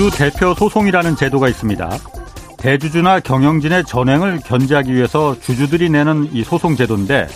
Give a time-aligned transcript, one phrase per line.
[0.00, 1.90] 주주 대표 소송이라는 제도가 있습니다.
[2.56, 7.26] 대주주나 경영진의 전횡을 견제하기 위해서 주주들이 내는 이 소송 제도인데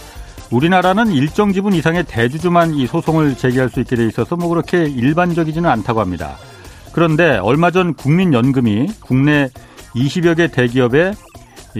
[0.50, 5.68] 우리나라는 일정 지분 이상의 대주주만 이 소송을 제기할 수 있게 돼 있어서 뭐 그렇게 일반적이지는
[5.68, 6.38] 않다고 합니다.
[6.92, 9.50] 그런데 얼마 전 국민연금이 국내
[9.94, 11.12] 20여 개 대기업의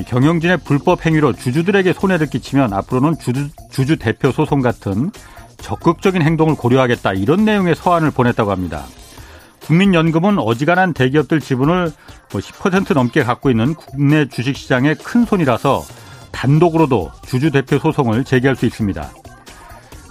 [0.07, 5.11] 경영진의 불법 행위로 주주들에게 손해를 끼치면 앞으로는 주주, 주주 대표 소송 같은
[5.57, 8.85] 적극적인 행동을 고려하겠다 이런 내용의 서한을 보냈다고 합니다.
[9.65, 11.91] 국민연금은 어지간한 대기업들 지분을
[12.29, 15.83] 10%뭐 넘게 갖고 있는 국내 주식시장의 큰 손이라서
[16.33, 19.11] 단독으로도 주주 대표 소송을 제기할 수 있습니다.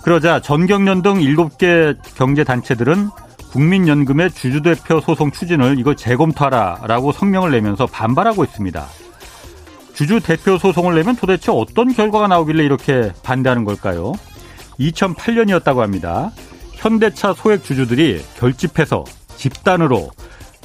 [0.04, 3.10] 그러자 전경련 등 7개 경제단체들은
[3.52, 8.86] 국민연금의 주주대표 소송 추진을 이거 재검토하라라고 성명을 내면서 반발하고 있습니다.
[9.94, 14.14] 주주대표 소송을 내면 도대체 어떤 결과가 나오길래 이렇게 반대하는 걸까요?
[14.80, 16.32] 2008년이었다고 합니다.
[16.74, 19.04] 현대차 소액 주주들이 결집해서
[19.38, 20.12] 집단으로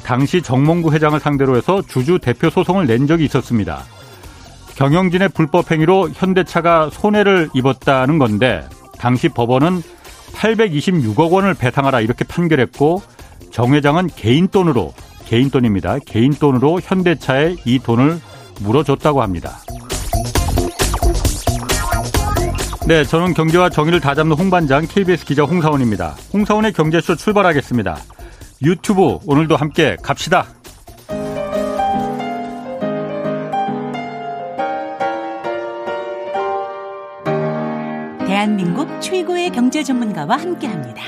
[0.04, 3.84] 당시 정몽구 회장을 상대로 해서 주주 대표 소송을 낸 적이 있었습니다.
[4.76, 8.64] 경영진의 불법 행위로 현대차가 손해를 입었다는 건데
[8.98, 9.82] 당시 법원은
[10.32, 13.02] 826억 원을 배상하라 이렇게 판결했고
[13.50, 14.94] 정 회장은 개인 돈으로
[15.26, 15.98] 개인 돈입니다.
[16.06, 18.20] 개인 돈으로 현대차에 이 돈을
[18.60, 19.58] 물어줬다고 합니다.
[22.86, 26.16] 네, 저는 경제와 정의를 다잡는 홍반장 KBS 기자 홍사원입니다.
[26.32, 27.98] 홍사원의 경제쇼 출발하겠습니다.
[28.62, 30.46] 유튜브 오늘도 함께 갑시다.
[38.26, 41.02] 대한민국 최고의 경제 전문가와 함께 합니다.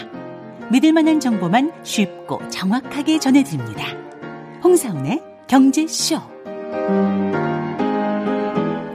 [0.71, 3.84] 믿을 만한 정보만 쉽고 정확하게 전해드립니다.
[4.62, 6.21] 홍사원의 경제쇼.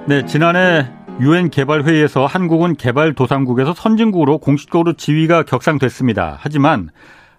[0.07, 0.89] 네, 지난해
[1.19, 6.37] 유엔 개발 회의에서 한국은 개발도상국에서 선진국으로 공식적으로 지위가 격상됐습니다.
[6.39, 6.89] 하지만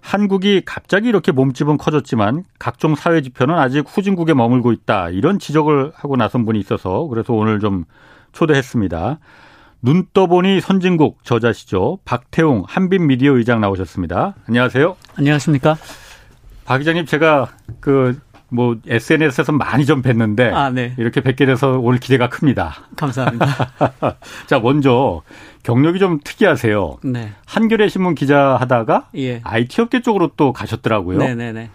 [0.06, 5.10] 한국이 갑자기 이렇게 몸집은 커졌지만 각종 사회 지표는 아직 후진국에 머물고 있다.
[5.10, 7.84] 이런 지적을 하고 나선 분이 있어서 그래서 오늘 좀
[8.30, 9.18] 초대했습니다.
[9.82, 11.98] 눈 떠보니 선진국 저자시죠.
[12.04, 14.36] 박태웅 한빛 미디어 의장 나오셨습니다.
[14.46, 14.96] 안녕하세요.
[15.16, 15.76] 안녕하십니까?
[16.64, 17.48] 박 기자님 제가
[17.80, 18.16] 그
[18.48, 20.94] 뭐 SNS에서 많이 좀 뵀는데 아, 네.
[20.98, 22.74] 이렇게 뵙게 돼서 오늘 기대가 큽니다.
[22.96, 23.46] 감사합니다.
[24.46, 25.22] 자 먼저
[25.64, 26.98] 경력이 좀 특이하세요.
[27.04, 27.32] 네.
[27.46, 29.40] 한겨레 신문 기자 하다가 예.
[29.42, 31.18] IT 업계 쪽으로 또 가셨더라고요.
[31.18, 31.52] 네네네.
[31.52, 31.70] 네, 네.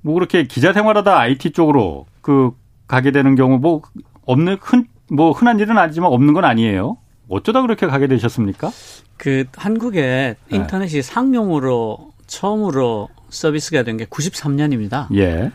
[0.00, 2.50] 뭐 그렇게 기자 생활하다 IT 쪽으로 그
[2.88, 3.82] 가게 되는 경우 뭐
[4.26, 6.96] 없는 흔 뭐 흔한 일은 아니지만 없는 건 아니에요.
[7.28, 8.70] 어쩌다 그렇게 가게 되셨습니까?
[9.18, 10.56] 그 한국에 네.
[10.56, 11.02] 인터넷이 네.
[11.02, 15.14] 상용으로 처음으로 서비스가 된 게 93년입니다.
[15.14, 15.50] 예.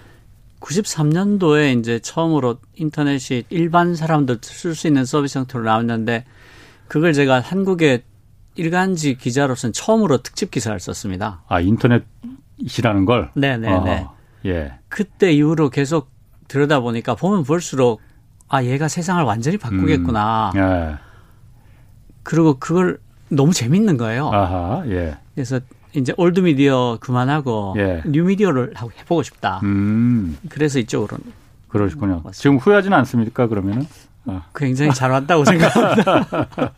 [0.60, 6.26] 93년도에 이제 처음으로 인터넷이 일반 사람들 쓸 수 있는 서비스 형태로 나왔는데
[6.88, 8.04] 그걸 제가 한국의
[8.56, 11.44] 일간지 기자로서는 처음으로 특집 기사를 썼습니다.
[11.48, 13.32] 아 인터넷이라는 걸?
[13.36, 13.92] 네네네.
[14.02, 14.16] 어,
[14.46, 14.74] 예.
[14.90, 16.10] 그때 이후로 계속
[16.48, 18.02] 들여다 보니까 보면 볼수록
[18.48, 20.52] 아 얘가 세상을 완전히 바꾸겠구나.
[20.56, 20.96] 음, 예.
[22.24, 24.32] 그리고 그걸 너무 재밌는 거예요.
[24.32, 25.18] 아하, 예.
[25.36, 25.60] 그래서
[25.94, 28.04] 이제 old media 그만하고 예.
[28.06, 29.60] new media를 하고 해보고 싶다.
[29.64, 30.38] 음.
[30.50, 31.18] 그래서 이쪽으로.
[31.68, 32.22] 그러시군요.
[32.24, 32.32] 왔습니다.
[32.32, 33.48] 지금 후회하지는 않습니까?
[33.48, 33.86] 그러면은?
[34.26, 34.44] 아.
[34.56, 36.26] 굉장히 잘 왔다고 생각합니다.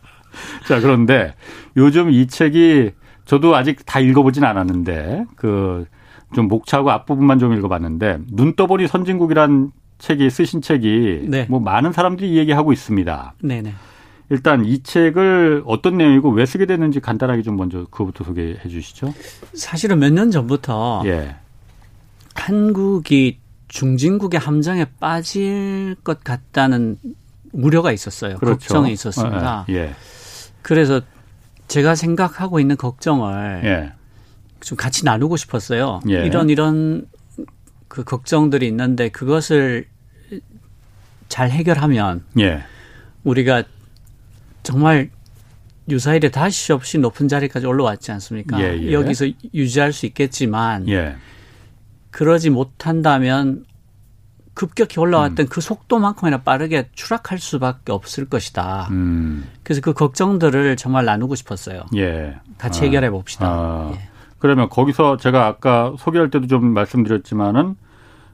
[0.68, 1.34] 자, 그런데
[1.76, 2.92] 요즘 이 책이
[3.24, 5.86] 저도 아직 다 읽어보진 않았는데 그
[6.34, 11.46] 좀 목차하고 앞부분만 좀 읽어봤는데 눈 떠보니 선진국이란 책이 쓰신 책이 네.
[11.48, 13.34] 뭐 많은 사람들이 얘기하고 있습니다.
[13.42, 13.74] 네네.
[14.30, 19.12] 일단 이 책을 어떤 내용이고 왜 쓰게 됐는지 간단하게 좀 먼저 그것부터 소개해 주시죠.
[19.54, 21.36] 사실은 몇 년 전부터 예.
[22.34, 23.38] 한국이
[23.68, 26.96] 중진국의 함정에 빠질 것 같다는
[27.52, 28.36] 우려가 있었어요.
[28.38, 28.58] 그렇죠.
[28.58, 29.66] 걱정이 있었습니다.
[29.68, 29.94] 예, 예.
[30.62, 31.00] 그래서
[31.68, 33.92] 제가 생각하고 있는 걱정을 예.
[34.60, 36.00] 좀 같이 나누고 싶었어요.
[36.08, 36.24] 예.
[36.24, 37.06] 이런 이런
[37.88, 39.86] 그 걱정들이 있는데 그것을
[41.28, 42.62] 잘 해결하면 예.
[43.24, 43.64] 우리가
[44.70, 45.10] 정말
[45.88, 48.60] 유사일에 다시 없이 높은 자리까지 올라왔지 않습니까?
[48.60, 48.92] 예, 예.
[48.92, 51.16] 여기서 유지할 수 있겠지만 예.
[52.12, 53.64] 그러지 못한다면
[54.54, 55.48] 급격히 올라왔던 음.
[55.48, 58.88] 그 속도만큼이나 빠르게 추락할 수밖에 없을 것이다.
[58.92, 59.48] 음.
[59.64, 61.82] 그래서 그 걱정들을 정말 나누고 싶었어요.
[61.96, 62.36] 예.
[62.56, 62.84] 같이 아.
[62.84, 63.46] 해결해 봅시다.
[63.48, 63.92] 아.
[63.92, 64.08] 예.
[64.38, 67.76] 그러면 거기서 제가 아까 소개할 때도 좀 말씀드렸지만은 어,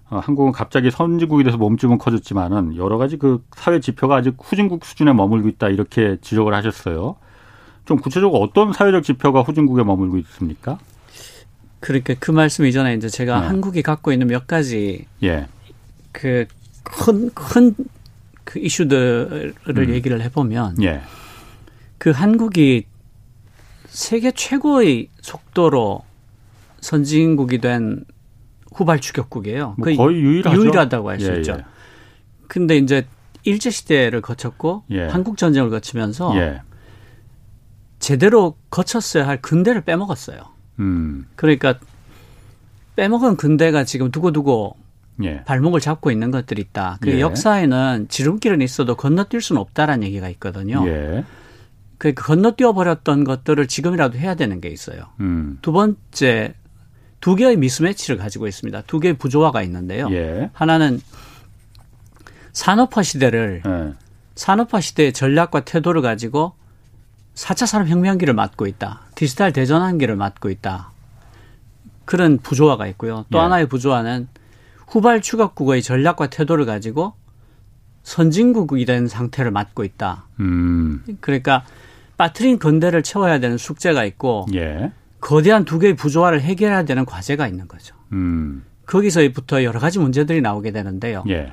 [0.08, 5.48] 한국은 갑자기 선진국이 돼서 몸집은 커졌지만은 여러 가지 그 사회 지표가 아직 후진국 수준에 머물고
[5.48, 7.16] 있다 이렇게 지적을 하셨어요.
[7.84, 10.78] 좀 구체적으로 어떤 사회적 지표가 후진국에 머물고 있습니까?
[11.80, 13.46] 그러니까 그 말씀 이전에 이제 제가 네.
[13.48, 15.46] 한국이 갖고 있는 몇 가지 예.
[16.12, 17.74] 그큰 큰
[18.46, 19.90] 그 이슈들을 음.
[19.90, 21.02] 얘기를 해보면 예.
[21.98, 22.86] 그 한국이
[23.88, 26.02] 세계 최고의 속도로
[26.80, 28.04] 선진국이 된
[28.76, 29.74] 후발 추격국이에요.
[29.78, 30.56] 뭐 거의 유일하죠.
[30.60, 31.52] 유일하다고 할수 예, 있죠.
[31.52, 31.64] 예.
[32.46, 33.06] 근데 이제
[33.42, 35.06] 일제 시대를 거쳤고 예.
[35.06, 36.60] 한국 전쟁을 거치면서 예.
[37.98, 40.38] 제대로 거쳤어야 할 근대를 빼먹었어요.
[40.80, 41.26] 음.
[41.36, 41.78] 그러니까
[42.96, 44.76] 빼먹은 근대가 지금 두고두고
[45.24, 45.42] 예.
[45.44, 46.98] 발목을 잡고 있는 것들이 있다.
[47.00, 47.20] 그 예.
[47.20, 50.86] 역사에는 지름길은 있어도 건너뛸 수는 없다라는 얘기가 있거든요.
[50.86, 51.24] 예.
[51.98, 55.06] 그 건너뛰어 버렸던 것들을 지금이라도 해야 되는 게 있어요.
[55.20, 55.58] 음.
[55.62, 56.54] 두 번째
[57.26, 58.82] 두 개의 미스매치를 가지고 있습니다.
[58.82, 60.06] 두 개의 부조화가 있는데요.
[60.12, 60.48] 예.
[60.52, 61.00] 하나는
[62.52, 63.94] 산업화 시대를 예.
[64.36, 66.52] 산업화 시대의 전략과 태도를 가지고
[67.34, 69.06] 4차 산업혁명기를 맞고 있다.
[69.16, 70.92] 디지털 대전환기를 맞고 있다.
[72.04, 73.24] 그런 부조화가 있고요.
[73.32, 73.42] 또 예.
[73.42, 74.28] 하나의 부조화는
[74.86, 77.14] 후발 추격국의 전략과 태도를 가지고
[78.04, 80.28] 선진국이 된 상태를 맡고 있다.
[80.38, 81.02] 음.
[81.20, 81.64] 그러니까
[82.16, 84.92] 빠트린 건대를 채워야 되는 숙제가 있고 예.
[85.26, 87.96] 거대한 두 개의 부조화를 해결해야 되는 과제가 있는 거죠.
[88.12, 88.64] 음.
[88.86, 91.24] 거기서부터 여러 가지 문제들이 나오게 되는데요.
[91.28, 91.52] 예.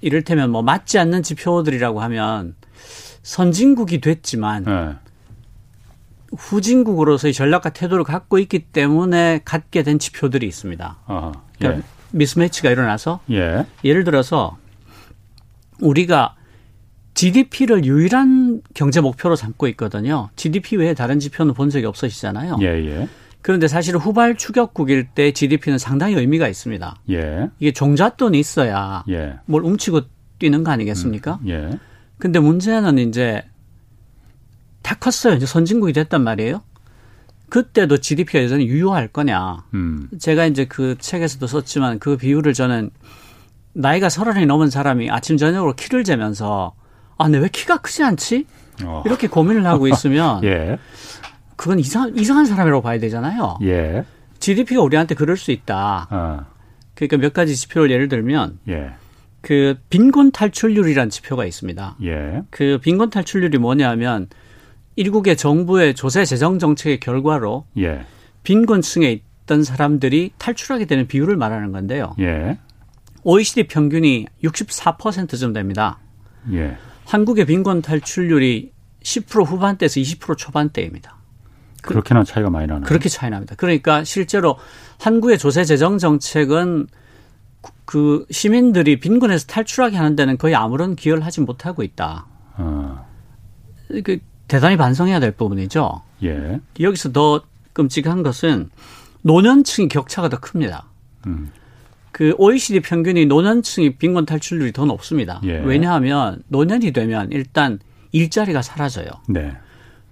[0.00, 2.54] 이를테면 뭐 맞지 않는 지표들이라고 하면
[3.22, 4.94] 선진국이 됐지만 예.
[6.38, 10.96] 후진국으로서의 전략과 태도를 갖고 있기 때문에 갖게 된 지표들이 있습니다.
[11.06, 11.58] 아하, 예.
[11.58, 13.66] 그러니까 미스매치가 일어나서 예.
[13.84, 14.56] 예를 들어서
[15.80, 16.34] 우리가
[17.14, 20.30] GDP를 유일한 경제 목표로 삼고 있거든요.
[20.36, 22.58] GDP 외에 다른 지표는 본 적이 없으시잖아요.
[22.62, 23.08] 예, 예.
[23.42, 26.96] 그런데 사실 후발 추격국일 때 GDP는 상당히 의미가 있습니다.
[27.10, 27.50] 예.
[27.58, 29.34] 이게 종잣돈이 있어야 예.
[29.46, 30.02] 뭘 훔치고
[30.38, 31.40] 뛰는 거 아니겠습니까?
[31.42, 31.78] 음, 예.
[32.18, 33.42] 근데 문제는 이제
[34.82, 35.34] 다 컸어요.
[35.34, 36.62] 이제 선진국이 됐단 말이에요.
[37.48, 39.64] 그때도 GDP가 여전히 유효할 거냐.
[39.74, 40.08] 음.
[40.18, 42.90] 제가 이제 그 책에서도 썼지만 그 비율을 저는
[43.74, 46.74] 나이가 서른이 넘은 사람이 아침 저녁으로 키를 재면서
[47.18, 48.46] 아, 근데 왜 키가 크지 않지?
[48.84, 49.02] 어.
[49.06, 50.78] 이렇게 고민을 하고 있으면 예.
[51.56, 53.58] 그건 이상, 이상한 사람이라고 봐야 되잖아요.
[53.62, 54.04] 예.
[54.40, 56.08] GDP가 우리한테 그럴 수 있다.
[56.10, 56.46] 어.
[56.94, 58.92] 그러니까 몇 가지 지표를 예를 들면 예.
[59.40, 61.96] 그 빈곤 탈출률이라는 지표가 있습니다.
[62.04, 62.42] 예.
[62.50, 64.28] 그 빈곤 탈출률이 뭐냐면
[64.96, 68.04] 일국의 정부의 조세 재정 정책의 결과로 예.
[68.42, 72.14] 빈곤층에 있던 사람들이 탈출하게 되는 비율을 말하는 건데요.
[72.20, 72.58] 예.
[73.24, 75.98] OECD 평균이 64%쯤 됩니다.
[76.52, 76.76] 예.
[77.12, 78.72] 한국의 빈곤 탈출률이
[79.02, 81.18] 10% 후반대에서 20% 초반대입니다.
[81.82, 82.84] 그렇게나 차이가 많이 나나요?
[82.84, 83.54] 그렇게 차이 납니다.
[83.58, 84.56] 그러니까 실제로
[84.98, 86.86] 한국의 조세 재정 정책은
[87.84, 92.28] 그 시민들이 빈곤에서 탈출하게 하는 데는 거의 아무런 기여를 하지 못하고 있다.
[92.56, 93.06] 어.
[94.04, 94.18] 그
[94.48, 96.00] 대단히 반성해야 될 부분이죠.
[96.22, 96.60] 예.
[96.80, 97.42] 여기서 더
[97.74, 98.70] 끔찍한 것은
[99.20, 100.86] 노년층의 격차가 더 큽니다.
[101.26, 101.52] 음.
[102.12, 105.40] 그 OECD 평균이 노년층의 빈곤 탈출률이 더 높습니다.
[105.44, 105.58] 예.
[105.64, 107.78] 왜냐하면 노년이 되면 일단
[108.12, 109.08] 일자리가 사라져요.
[109.28, 109.52] 네.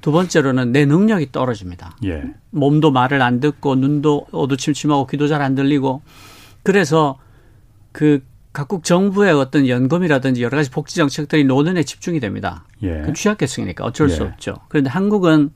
[0.01, 1.97] 두 번째로는 내 능력이 떨어집니다.
[2.07, 2.25] 예.
[2.51, 6.01] 몸도 말을 안 듣고 눈도 어두침침하고 귀도 잘 안 들리고
[6.63, 7.19] 그래서
[7.93, 8.23] 그
[8.53, 12.65] 각국 정부의 어떤 연금이라든지 여러 가지 복지 정책들이 노년에 집중이 됩니다.
[12.83, 13.03] 예.
[13.05, 14.15] 그 취약계층이니까 어쩔 예.
[14.15, 14.57] 수 없죠.
[14.69, 15.51] 그런데 한국은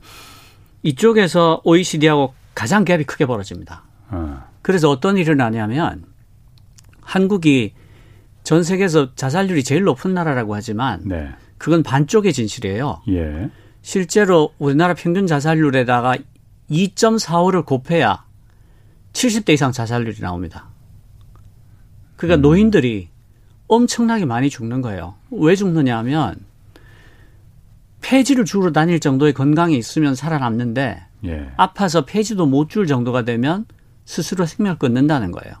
[0.83, 3.83] 이쪽에서 OECD하고 가장 갭이 크게 벌어집니다.
[4.09, 4.43] 어.
[4.61, 6.03] 그래서 어떤 일을 하냐면
[7.05, 7.73] 한국이
[8.43, 11.29] 전 세계에서 자살률이 제일 높은 나라라고 하지만 네.
[11.57, 13.01] 그건 반쪽의 진실이에요.
[13.09, 13.49] 예.
[13.81, 16.17] 실제로 우리나라 평균 자살률에다가
[16.69, 18.25] 2.45를 곱해야
[19.13, 20.67] 70대 이상 자살률이 나옵니다.
[22.17, 22.41] 그러니까 음.
[22.41, 23.09] 노인들이
[23.67, 25.15] 엄청나게 많이 죽는 거예요.
[25.31, 26.35] 왜 죽느냐 하면
[28.01, 31.51] 폐지를 주로 다닐 정도의 건강이 있으면 살아남는데 예.
[31.57, 33.65] 아파서 폐지도 못 줄 정도가 되면
[34.05, 35.55] 스스로 생명을 끊는다는 거예요.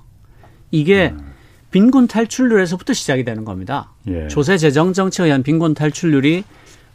[0.71, 1.34] 이게 음.
[1.71, 3.91] 빈곤 탈출률에서부터 시작이 되는 겁니다.
[4.07, 4.27] 예.
[4.27, 6.43] 조세 재정 정책에 의한 빈곤 탈출률이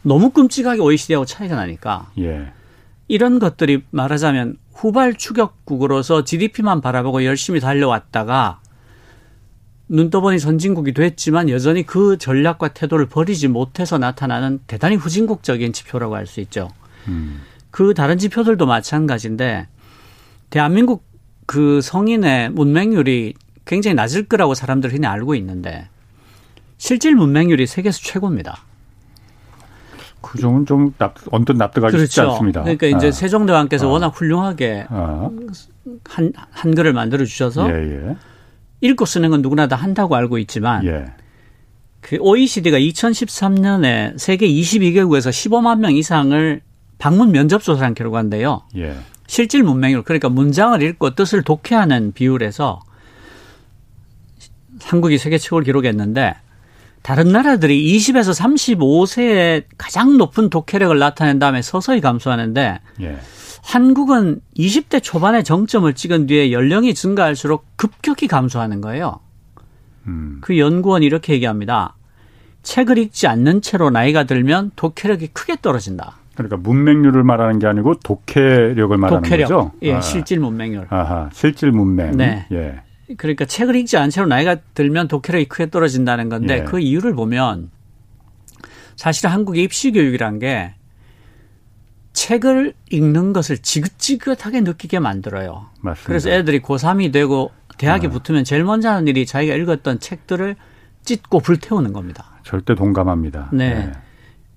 [0.03, 2.51] 너무 끔찍하게 OECD하고 차이가 나니까 예.
[3.07, 8.61] 이런 것들이 말하자면 후발 추격국으로서 GDP만 바라보고 열심히 달려왔다가
[9.89, 16.25] 눈 떠보니 선진국이 됐지만 여전히 그 전략과 태도를 버리지 못해서 나타나는 대단히 후진국적인 지표라고 할
[16.25, 16.69] 수 있죠.
[17.09, 17.41] 음.
[17.71, 19.67] 그 다른 지표들도 마찬가지인데
[20.49, 21.03] 대한민국
[21.45, 23.33] 그 성인의 문맹률이
[23.65, 25.87] 굉장히 낮을 거라고 사람들이 흔히 알고 있는데
[26.77, 28.63] 실질 문맹률이 세계에서 최고입니다.
[30.21, 32.07] 그 점은 좀 납, 언뜻 납득하기 그렇죠.
[32.07, 32.61] 쉽지 않습니다.
[32.61, 33.11] 그러니까 이제 아.
[33.11, 33.91] 세종대왕께서 아.
[33.91, 35.29] 워낙 훌륭하게 아.
[36.05, 38.15] 한, 한글을 만들어 주셔서 예, 예.
[38.81, 41.05] 읽고 쓰는 건 누구나 다 한다고 알고 있지만 예.
[42.01, 46.61] 그 OECD가 2013년에 세계 22개국에서 15만 명 이상을
[46.97, 48.63] 방문 면접 조사한 결과인데요.
[48.77, 48.95] 예.
[49.27, 52.79] 실질 문맹률 그러니까 문장을 읽고 뜻을 독해하는 비율에서
[54.83, 56.35] 한국이 세계 최고를 기록했는데
[57.01, 58.37] 다른 나라들이 20에서
[58.77, 63.17] 35세에 가장 높은 독해력을 나타낸 다음에 서서히 감소하는데 예.
[63.63, 69.19] 한국은 20대 초반에 정점을 찍은 뒤에 연령이 증가할수록 급격히 감소하는 거예요.
[70.07, 70.39] 음.
[70.41, 71.95] 그 연구원이 이렇게 얘기합니다.
[72.63, 76.17] 책을 읽지 않는 채로 나이가 들면 독해력이 크게 떨어진다.
[76.35, 79.47] 그러니까 문맹률을 말하는 게 아니고 독해력을 말하는 독해력.
[79.47, 79.71] 거죠.
[79.83, 80.01] 예, 아.
[80.01, 80.87] 실질 문맹률.
[80.89, 82.17] 아하, 실질 문맹.
[82.17, 82.45] 네.
[82.51, 82.81] 예.
[83.17, 86.63] 그러니까 책을 읽지 않은 채로 나이가 들면 독해력이 크게 떨어진다는 건데 예.
[86.63, 87.69] 그 이유를 보면
[88.95, 90.73] 사실 한국의 입시 교육이란 게
[92.13, 95.67] 책을 읽는 것을 지긋지긋하게 느끼게 만들어요.
[95.79, 96.07] 맞습니다.
[96.07, 98.09] 그래서 애들이 고3이 되고 대학에 아.
[98.09, 100.55] 붙으면 제일 먼저 하는 일이 자기가 읽었던 책들을
[101.03, 102.25] 찢고 불태우는 겁니다.
[102.43, 103.49] 절대 동감합니다.
[103.53, 103.73] 네.
[103.73, 103.91] 네.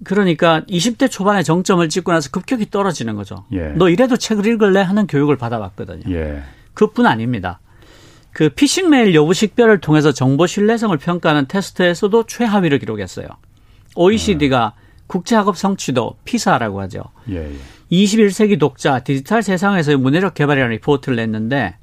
[0.02, 3.44] 그러니까 20대 초반에 정점을 찍고 나서 급격히 떨어지는 거죠.
[3.52, 3.68] 예.
[3.68, 6.14] 너 이래도 책을 읽을래 하는 교육을 받아봤거든요.
[6.14, 6.42] 예.
[6.75, 7.61] 그뿐 아닙니다.
[8.35, 13.29] 그 피싱 메일 여부 식별을 통해서 정보 신뢰성을 평가하는 테스트에서도 최하위를 기록했어요.
[13.95, 14.85] OECD가 음.
[15.07, 17.05] 국제학업 성취도 PISA라고 하죠.
[17.31, 17.57] 예, 예.
[17.93, 21.76] 21세기 독자 디지털 세상에서의 문해력 개발이라는 리포트를 냈는데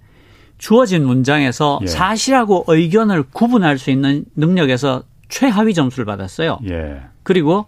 [0.58, 1.88] 주어진 문장에서 예.
[1.88, 6.60] 사실하고 의견을 구분할 수 있는 능력에서 최하위 점수를 받았어요.
[6.70, 7.01] 예.
[7.24, 7.65] 그리고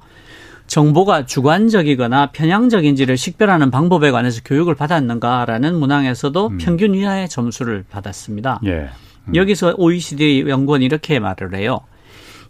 [0.68, 6.58] 정보가 주관적이거나 편향적인지를 식별하는 방법에 관해서 교육을 받았는가라는 문항에서도 음.
[6.58, 8.62] 평균 이하의 점수를 받았습니다.
[8.66, 8.90] 예.
[9.28, 9.36] 음.
[9.36, 11.82] 여기서 OECD 연구원이 이렇게 말을 해요.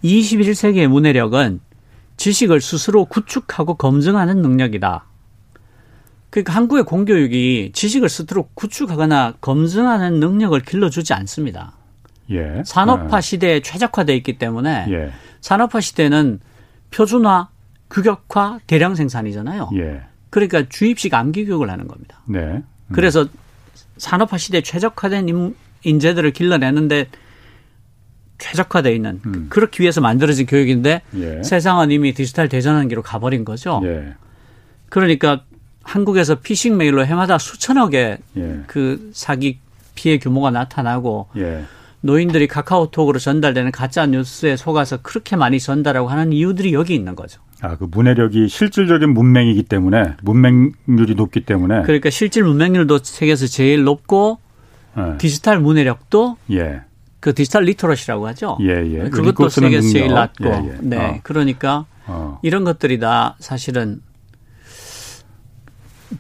[0.03, 1.59] 21세기의 문해력은
[2.17, 5.05] 지식을 스스로 구축하고 검증하는 능력이다.
[6.29, 11.73] 그러니까 한국의 공교육이 지식을 스스로 구축하거나 검증하는 능력을 길러주지 않습니다.
[12.31, 12.63] 예.
[12.65, 13.21] 산업화 네.
[13.21, 15.11] 시대에 최적화돼 있기 때문에 예.
[15.41, 16.39] 산업화 시대는
[16.91, 17.49] 표준화,
[17.93, 19.69] 규격화, 대량 생산이잖아요.
[19.75, 20.01] 예.
[20.31, 22.21] 그러니까 주입식 암기 교육을 하는 겁니다.
[22.25, 22.39] 네.
[22.39, 22.63] 음.
[22.91, 23.27] 그래서
[23.97, 27.07] 산업화 시대에 최적화된 인재들을 길러내는데
[28.39, 29.45] 최적화돼 있는 음.
[29.49, 31.43] 그렇기 위해서 만들어진 교육인데 예.
[31.43, 33.79] 세상은 이미 디지털 대전환기로 가버린 거죠.
[33.85, 34.15] 예.
[34.89, 35.43] 그러니까
[35.83, 38.59] 한국에서 피싱 메일로 해마다 수천억의 예.
[38.65, 39.59] 그 사기
[39.93, 41.63] 피해 규모가 나타나고 예.
[42.01, 47.39] 노인들이 카카오톡으로 전달되는 가짜 뉴스에 속아서 그렇게 많이 전달하고 하는 이유들이 여기 있는 거죠.
[47.63, 54.39] 아, 그 문해력이 실질적인 문맹이기 때문에 문맹률이 높기 때문에 그러니까 실질 문맹률도 세계에서 제일 높고
[54.97, 55.17] 예.
[55.17, 56.81] 디지털 문해력도 예.
[57.19, 58.57] 그 digital literacy라고 하죠.
[58.61, 59.09] 예, 예.
[59.09, 60.45] 그것도 세계에서 제일 낮고.
[60.45, 60.77] 예, 예.
[60.81, 60.97] 네.
[60.97, 61.19] 어.
[61.23, 62.39] 그러니까 어.
[62.43, 64.01] 이런 것들이 다 사실은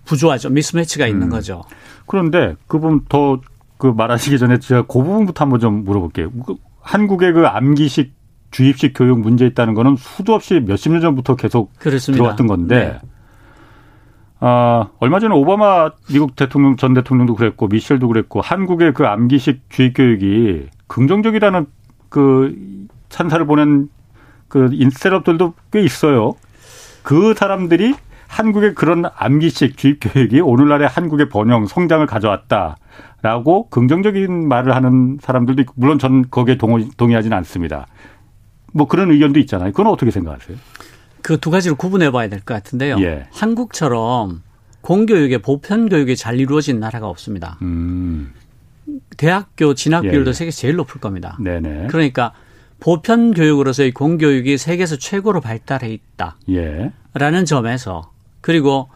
[0.05, 0.49] 부조화죠.
[0.49, 1.09] mismatch가 음.
[1.09, 1.63] 있는 거죠.
[2.07, 3.41] 그런데 그 부분 더
[3.83, 6.31] 그 말하시기 전에 제가 그 부분부터 한번 좀 물어볼게요.
[6.45, 8.13] 그 한국의 그 암기식
[8.53, 12.21] 주입식 교육 문제 있다는 거는 수도 없이 몇십 년 전부터 계속 그렇습니다.
[12.21, 13.09] 들어왔던 건데 네.
[14.39, 19.97] 어, 얼마 전에 오바마 미국 대통령 전 대통령도 그랬고 미셸도 그랬고 한국의 그 암기식 주입
[19.97, 21.65] 교육이 긍정적이라는
[22.09, 23.89] 그 찬사를 보낸
[24.47, 26.33] 그 인셋업들도 꽤 있어요.
[27.03, 27.95] 그 사람들이
[28.27, 35.73] 한국의 그런 암기식 주입 교육이 오늘날의 한국의 번영 성장을 가져왔다라고 긍정적인 말을 하는 사람들도 있고
[35.77, 37.85] 물론 전 거기에 동의하지는 않습니다.
[38.73, 39.71] 뭐 그런 의견도 있잖아요.
[39.71, 40.57] 그건 어떻게 생각하세요?
[41.21, 42.97] 그 두 가지로 구분해 봐야 될 것 같은데요.
[42.99, 43.27] 예.
[43.31, 44.41] 한국처럼
[44.81, 47.57] 공교육의 보편 교육이 잘 이루어진 나라가 없습니다.
[47.61, 48.33] 음.
[49.15, 50.33] 대학교 진학 비율도 예.
[50.33, 51.37] 세계 제일 높을 겁니다.
[51.39, 51.87] 네네.
[51.87, 52.33] 그러니까
[52.81, 56.35] 보편 교육으로서의 공교육이 세계에서 최고로 발달해 있다.
[56.49, 56.91] 예.
[57.13, 58.11] 라는 점에서
[58.41, 58.89] 그리고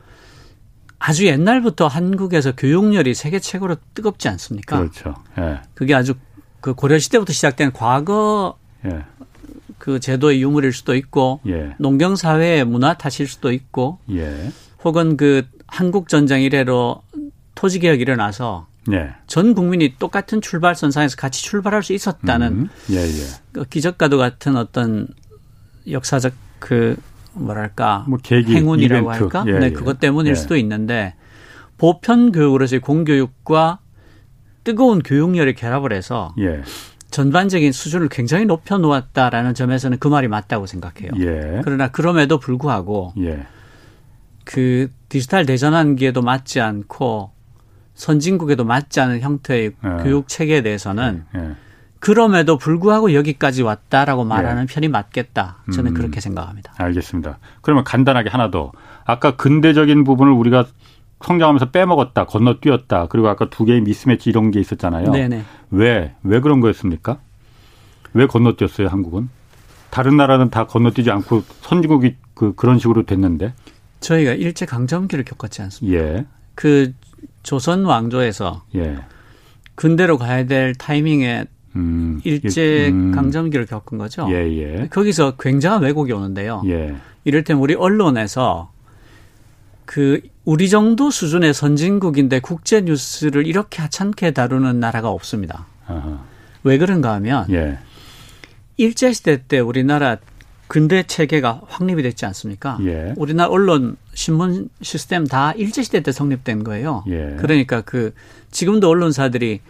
[1.00, 4.80] 아주 옛날부터 한국에서 교육열이 세계 최고로 뜨겁지 않습니까?
[4.80, 5.14] 그렇죠.
[5.38, 5.62] 예.
[5.74, 6.16] 그게 아주
[6.60, 9.04] 그 고려 시대부터 시작된 과거 예.
[9.88, 11.74] 그 제도의 유물일 수도 있고 예.
[11.80, 14.52] 농경 사회의 문화 탓일 수도 있고 예.
[14.84, 17.04] 혹은 그 한국 전쟁 이래로
[17.56, 19.14] 토지 개혁이 일어나서 예.
[19.28, 22.70] 전 국민이 똑같은 출발선상에서 같이 출발할 수 있었다는 음.
[22.92, 23.24] 예, 예.
[23.54, 25.08] 그 기적과도 같은 어떤
[25.90, 26.98] 역사적 그
[27.32, 29.24] 뭐랄까 뭐 계기, 행운이라고 이벤트.
[29.24, 29.46] 할까?
[29.48, 29.72] 예, 네, 예.
[29.72, 30.36] 그것 때문일 예.
[30.36, 31.14] 수도 있는데
[31.78, 33.80] 보편 교육으로서의 공교육과
[34.66, 36.62] 뜨거운 교육열이 결합을 해서 예.
[37.18, 41.10] 전반적인 수준을 굉장히 높여 놓았다라는 점에서는 그 말이 맞다고 생각해요.
[41.18, 41.62] 예.
[41.64, 43.16] 그러나 그럼에도 불구하고
[44.44, 47.32] 그 디지털 대전환기에도 맞지 않고
[47.96, 50.04] 선진국에도 맞지 않은 형태의 예.
[50.04, 51.40] 교육 체계에 대해서는 예.
[51.40, 51.56] 예.
[51.98, 54.66] 그럼에도 불구하고 여기까지 왔다라고 말하는 예.
[54.68, 55.64] 편이 맞겠다.
[55.74, 55.96] 저는 음.
[55.96, 56.74] 그렇게 생각합니다.
[56.78, 57.40] 알겠습니다.
[57.64, 58.72] 그러면 간단하게 하나 더.
[59.06, 60.68] 아까 근대적인 부분을 우리가
[61.22, 63.08] 성장하면서 빼먹었다, 건너뛰었다.
[63.08, 65.12] 그리고 아까 두 개의 미스매치 이런 게 있었잖아요.
[65.12, 65.44] 네네.
[65.72, 67.20] 왜, 왜 그런 거였습니까?
[68.14, 69.30] 왜 건너뛰었어요, 한국은?
[69.90, 73.54] 다른 나라는 다 건너뛰지 않고 선진국이 그, 그런 식으로 됐는데?
[74.00, 76.00] 저희가 일제 강점기를 겪었지 않습니까?
[76.00, 76.26] 예.
[76.56, 76.94] 그
[77.44, 78.98] 조선 왕조에서 예.
[79.76, 81.46] 근대로 가야 될 타이밍에
[81.76, 83.12] 음, 일제 음.
[83.12, 84.28] 강점기를 겪은 거죠.
[84.30, 84.88] 예, 예.
[84.88, 86.62] 거기서 굉장한 왜곡이 오는데요.
[86.66, 86.96] 예.
[87.24, 88.72] 이를테면 우리 언론에서
[89.88, 95.66] 그 우리 정도 수준의 선진국인데 국제 뉴스를 이렇게 하찮게 다루는 나라가 없습니다.
[95.88, 96.20] 아하.
[96.64, 97.80] 왜 그런가 하면 예.
[98.76, 100.18] 일제 시대 때 우리나라
[100.68, 102.78] 근대 체계가 확립이 됐지 않습니까?
[102.82, 103.14] 예.
[103.16, 107.06] 우리나라 언론 신문 시스템 다 일제 시대 때 성립된 거예요.
[107.08, 107.38] 예.
[107.40, 108.14] 그러니까 그
[108.52, 109.62] 지금도 언론사들이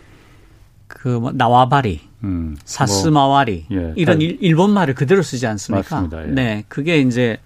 [0.87, 3.93] 그 뭐 나와바리, 음, 사스마와리 뭐, 예.
[3.95, 5.95] 이런 일, 본 말을 그대로 쓰지 않습니까?
[6.01, 6.27] 맞습니다.
[6.27, 6.31] 예.
[6.31, 7.37] 네, 그게 이제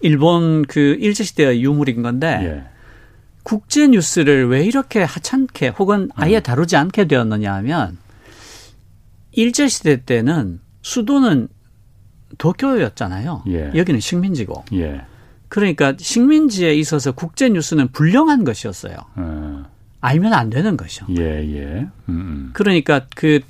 [0.00, 2.64] 일본 그 일제 시대의 유물인 건데 예.
[3.42, 6.42] 국제 뉴스를 왜 이렇게 하찮게 혹은 아예 음.
[6.42, 7.96] 다루지 않게 되었느냐 하면
[9.32, 11.48] 일제 시대 때는 수도는
[12.38, 13.44] 도쿄였잖아요.
[13.48, 13.72] 예.
[13.74, 14.64] 여기는 식민지고.
[14.74, 15.02] 예.
[15.48, 18.96] 그러니까 식민지에 있어서 국제 뉴스는 불량한 것이었어요.
[19.14, 19.64] 어.
[20.00, 21.06] 알면 안 되는 것이요.
[21.18, 21.64] 예, 예.
[21.64, 22.50] 음, 음.
[22.52, 23.40] 그러니까 그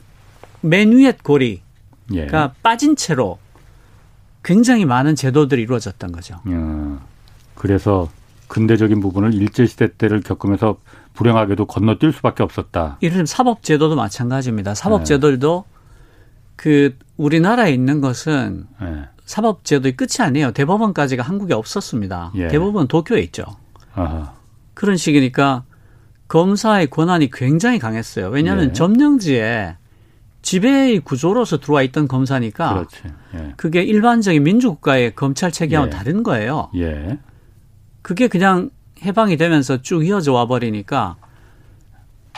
[0.66, 1.62] 맨 위에 고리가
[2.14, 2.26] 예.
[2.62, 3.38] 빠진 채로
[4.46, 6.36] 굉장히 많은 제도들이 이루어졌던 거죠.
[6.46, 7.00] 어.
[7.56, 8.08] 그래서
[8.46, 10.76] 근대적인 부분을 일제 시대 때를 겪으면서
[11.14, 12.98] 불행하게도 건너뛸 수밖에 없었다.
[13.02, 14.74] 예를 들면 사법 제도도 마찬가지입니다.
[14.76, 15.76] 사법 제도들도 네.
[16.54, 19.04] 그 우리나라에 있는 것은 네.
[19.24, 20.52] 사법 제도의 끝이 아니에요.
[20.52, 22.30] 대법원까지가 한국에 없었습니다.
[22.36, 22.46] 예.
[22.46, 23.42] 대법원 도쿄에 있죠.
[23.94, 24.32] 아하.
[24.74, 25.64] 그런 식이니까
[26.28, 28.28] 검사의 권한이 굉장히 강했어요.
[28.28, 28.72] 왜냐하면 예.
[28.72, 29.76] 점령지에
[30.46, 32.86] 지배의 구조로서 들어와 있던 검사니까
[33.34, 33.54] 예.
[33.56, 35.96] 그게 일반적인 민주국가의 검찰 체계와는 예.
[35.96, 36.70] 다른 거예요.
[36.76, 37.18] 예.
[38.00, 38.70] 그게 그냥
[39.02, 41.16] 해방이 되면서 쭉 이어져 와 버리니까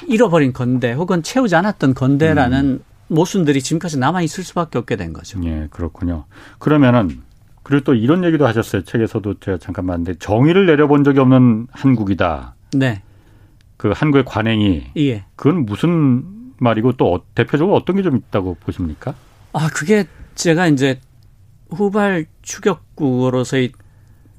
[0.07, 2.85] 잃어버린 건대 혹은 채우지 않았던 건대라는 음.
[3.09, 5.39] 모순들이 지금까지 남아 있을 수밖에 없게 된 거죠.
[5.45, 6.25] 예, 그렇군요.
[6.59, 7.21] 그러면은
[7.63, 8.85] 그리고 또 이런 얘기도 하셨어요.
[8.85, 12.55] 책에서도 제가 잠깐 봤는데 정의를 내려본 적이 없는 한국이다.
[12.73, 13.03] 네.
[13.77, 15.25] 그 한국의 관행이 예.
[15.37, 19.15] 그건 무슨 말이고 또 어, 대표적으로 어떤 게 좀 있다고 보십니까?
[19.53, 21.01] 아, 그게 제가 이제
[21.71, 23.73] 후발 추격국으로서의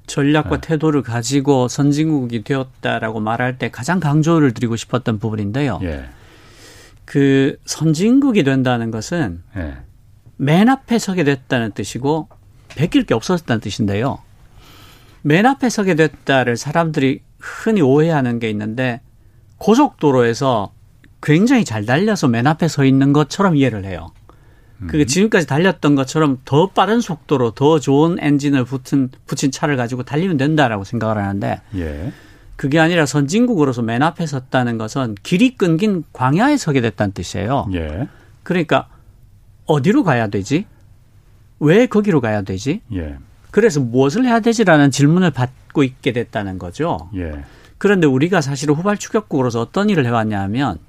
[0.08, 0.68] 전략과 네.
[0.68, 5.80] 태도를 가지고 선진국이 되었다라고 말할 때 가장 강조를 드리고 싶었던 부분인데요.
[5.84, 6.06] 예.
[7.06, 9.78] 그 선진국이 된다는 것은 예.
[10.38, 12.28] 맨 앞에 서게 됐다는 뜻이고
[12.70, 14.20] 베낄 게 없었다는 뜻인데요.
[15.22, 19.02] 맨 앞에 서게 됐다를 사람들이 흔히 오해하는 게 있는데
[19.58, 20.72] 고속도로에서
[21.22, 24.12] 굉장히 잘 달려서 맨 앞에 서 있는 것처럼 이해를 해요.
[24.88, 25.08] 그게 음.
[25.08, 30.86] 지금까지 달렸던 것처럼 더 빠른 속도로 더 좋은 엔진을 붙은 붙인 차를 가지고 달리면 된다라고
[30.86, 32.14] 생각을 하는데 예.
[32.56, 37.70] 그게 아니라 선진국으로서 맨 앞에 섰다는 것은 길이 끊긴 광야에 서게 됐다는 뜻이에요.
[37.74, 38.08] 예.
[38.44, 38.88] 그러니까
[39.66, 40.66] 어디로 가야 되지?
[41.60, 42.82] 왜 거기로 가야 되지?
[42.94, 43.18] 예.
[43.52, 47.10] 그래서 무엇을 해야 되지라는 질문을 받고 있게 됐다는 거죠.
[47.16, 47.44] 예.
[47.78, 50.80] 그런데 우리가 사실은 후발 추격국으로서 어떤 일을 해왔냐 하면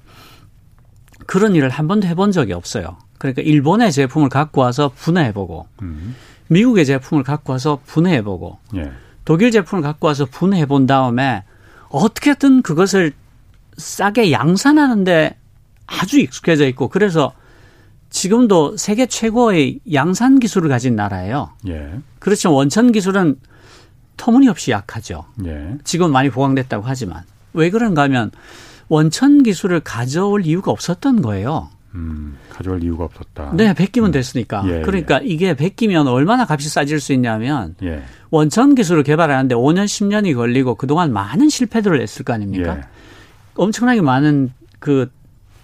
[1.31, 2.97] 그런 일을 한 번도 해본 적이 없어요.
[3.17, 6.13] 그러니까 일본의 제품을 갖고 와서 분해해보고 음.
[6.49, 8.91] 미국의 제품을 갖고 와서 분해해보고 예.
[9.23, 11.45] 독일 제품을 갖고 와서 분해해본 다음에
[11.87, 13.13] 어떻게든 그것을
[13.77, 15.37] 싸게 양산하는데
[15.87, 17.31] 아주 익숙해져 있고 그래서
[18.09, 21.53] 지금도 세계 최고의 양산 기술을 가진 나라예요.
[21.69, 21.93] 예.
[22.19, 23.37] 그렇지만 원천 기술은
[24.17, 25.23] 터무니없이 약하죠.
[25.45, 25.77] 예.
[25.85, 28.31] 지금 많이 보강됐다고 하지만 왜 그런가 하면
[28.91, 31.69] 원천 기술을 가져올 이유가 없었던 거예요.
[31.95, 33.53] 음, 가져올 이유가 없었다.
[33.55, 34.11] 네, 베끼면 음.
[34.11, 34.63] 됐으니까.
[34.67, 35.27] 예, 그러니까 예.
[35.27, 38.03] 이게 베끼면 얼마나 값이 싸질 수 있냐면 예.
[38.31, 42.79] 원천 기술을 개발하는데 5년, 10년이 걸리고 그동안 많은 실패들을 했을 거 아닙니까?
[42.79, 42.81] 예.
[43.55, 45.09] 엄청나게 많은 그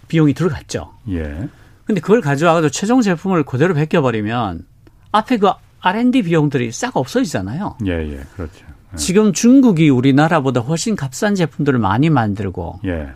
[0.08, 0.94] 비용이 들어갔죠.
[1.10, 1.50] 예.
[1.84, 4.66] 근데 그걸 가져와서 최종 제품을 그대로 베껴버리면
[5.12, 5.50] 앞에 그
[5.82, 7.76] R&D 비용들이 싹 없어지잖아요.
[7.88, 8.66] 예, 예, 그렇죠.
[8.94, 8.98] 예.
[8.98, 13.10] 지금 중국이 우리나라보다 훨씬 값싼 제품들을 많이 만들고 예.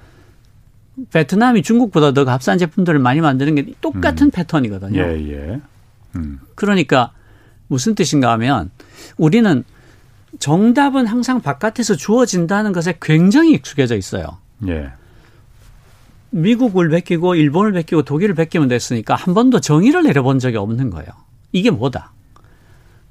[1.12, 4.32] 베트남이 중국보다 더 값싼 제품들을 많이 만드는 게 똑같은 음.
[4.32, 5.02] 패턴이거든요.
[5.02, 5.62] 예, 예.
[6.16, 6.40] 음.
[6.56, 7.12] 그러니까
[7.68, 8.70] 무슨 뜻인가 하면
[9.18, 9.64] 우리는
[10.40, 14.38] 정답은 항상 바깥에서 주어진다는 것에 굉장히 익숙해져 있어요.
[14.68, 14.92] 예.
[16.32, 21.10] 미국을 베끼고 일본을 베끼고 독일을 베끼면 됐으니까 한 번도 정의를 내려본 적이 없는 거예요.
[21.52, 22.14] 이게 뭐다?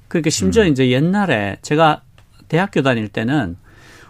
[0.09, 0.69] 그러니까 심지어 음.
[0.69, 2.03] 이제 옛날에 제가
[2.51, 3.57] 대학교 다닐 때는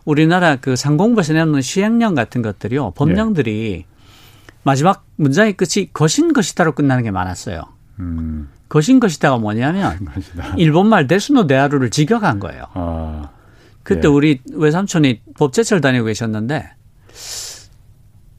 [0.06, 2.92] 우리나라 그 상공부에서 내놓는 시행령 같은 것들이요.
[2.92, 3.84] 법령들이 예.
[4.62, 7.62] 마지막 문장의 끝이 것인 것이다로 끝나는 게 많았어요.
[8.00, 8.48] 음.
[8.70, 9.98] 것인 것이다가 뭐냐면
[10.56, 12.64] 일본말 데스노 데아루를 직역한 거예요.
[12.72, 13.28] 아.
[13.82, 14.10] 그때 예.
[14.10, 16.70] 우리 외삼촌이 법제철 다니고 계셨는데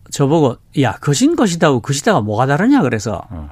[0.10, 3.52] 저보고 야 것인 것이다고 것이다가 뭐가 다르냐 그래서 어.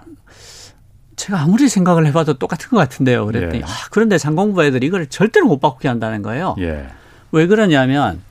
[1.20, 3.26] 제가 아무리 생각을 해봐도 똑같은 것 같은데요.
[3.26, 3.64] 그랬더니 예.
[3.64, 6.56] 아, 그런데 상공부 애들이 이걸 절대로 못 바꾸게 한다는 거예요.
[6.60, 6.88] 예.
[7.34, 8.22] 왜 그러냐면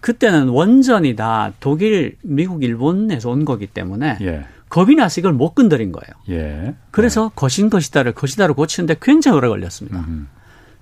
[0.00, 4.46] 그때는 원전이 다 독일, 미국, 일본에서 온 거기 때문에 예.
[4.70, 6.14] 겁이 나서 이걸 못 건드린 거예요.
[6.30, 6.74] 예.
[6.90, 7.30] 그래서 네.
[7.34, 9.98] 것인 것이다를 것이다로 고치는데 굉장히 오래 걸렸습니다.
[9.98, 10.26] 음흠.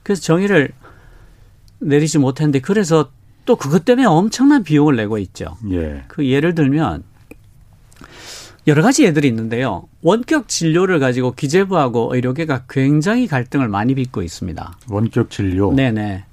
[0.04, 0.70] 그래서 정의를
[1.80, 3.10] 내리지 못했는데 그래서
[3.44, 5.56] 또 그것 때문에 엄청난 비용을 내고 있죠.
[5.72, 6.04] 예.
[6.06, 7.02] 그 예를 들면
[8.66, 9.84] 여러 가지 예들이 있는데요.
[10.02, 14.78] 원격 진료를 가지고 기재부하고 의료계가 굉장히 갈등을 많이 빚고 있습니다.
[14.90, 15.72] 원격 진료?
[15.72, 16.24] 네네.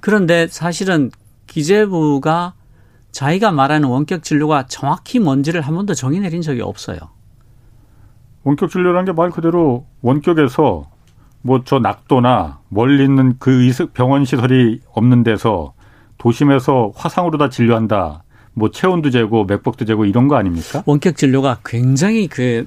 [0.00, 1.10] 그런데 사실은
[1.46, 2.54] 기재부가
[3.12, 6.98] 자기가 말하는 원격 진료가 정확히 뭔지를 한 번도 정의 내린 적이 없어요.
[8.42, 10.90] 원격 진료라는 게 말 그대로 원격에서
[11.42, 15.74] 뭐 저 낙도나 멀리 있는 그 병원 시설이 없는 데서
[16.18, 18.24] 도심에서 화상으로 다 진료한다.
[18.58, 20.82] 뭐 체온도 재고 맥박도 재고 이런 거 아닙니까?
[20.86, 22.66] 원격 진료가 굉장히 그,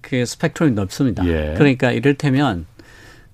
[0.00, 1.26] 그 스펙트럼이 넓습니다.
[1.26, 1.54] 예.
[1.56, 2.66] 그러니까 이를테면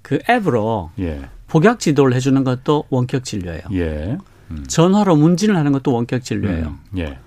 [0.03, 1.23] 그 앱으로 예.
[1.49, 3.63] 복약 지도를 해주는 것도 원격 진료예요.
[3.75, 4.19] 예.
[4.51, 4.65] 음.
[4.69, 6.67] 전화로 문진을 하는 것도 원격 진료예요.
[6.67, 6.99] 음.
[6.99, 7.19] 예.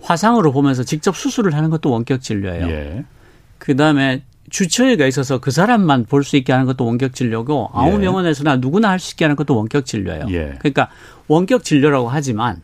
[0.00, 2.68] 화상으로 보면서 직접 수술을 하는 것도 원격 진료예요.
[2.68, 3.04] 예.
[3.58, 8.00] 그 다음에 주처의가 있어서 그 사람만 볼 수 있게 하는 것도 원격 진료고 아무 예.
[8.00, 10.26] 병원에서나 누구나 할 수 있게 하는 것도 원격 진료예요.
[10.30, 10.54] 예.
[10.60, 10.88] 그러니까
[11.26, 12.62] 원격 진료라고 하지만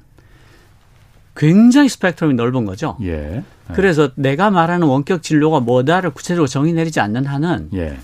[1.36, 2.96] 굉장히 스펙트럼이 넓은 거죠.
[3.02, 3.42] 예.
[3.72, 7.96] 그래서 내가 말하는 원격 진료가 뭐다를 구체적으로 정의 내리지 않는 한은 예.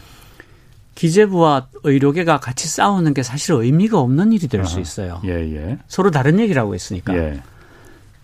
[0.94, 5.20] 기재부와 의료계가 같이 싸우는 게 사실 의미가 없는 일이 될 수 있어요.
[5.24, 5.78] 예, 예.
[5.88, 7.14] 서로 다른 얘기라고 했으니까.
[7.16, 7.42] 예.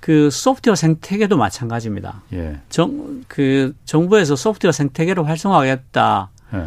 [0.00, 2.22] 그 소프트웨어 생태계도 마찬가지입니다.
[2.34, 2.58] 예.
[2.68, 6.28] 정, 그 정부에서 소프트웨어 생태계를 활성화하겠다.
[6.54, 6.64] 예.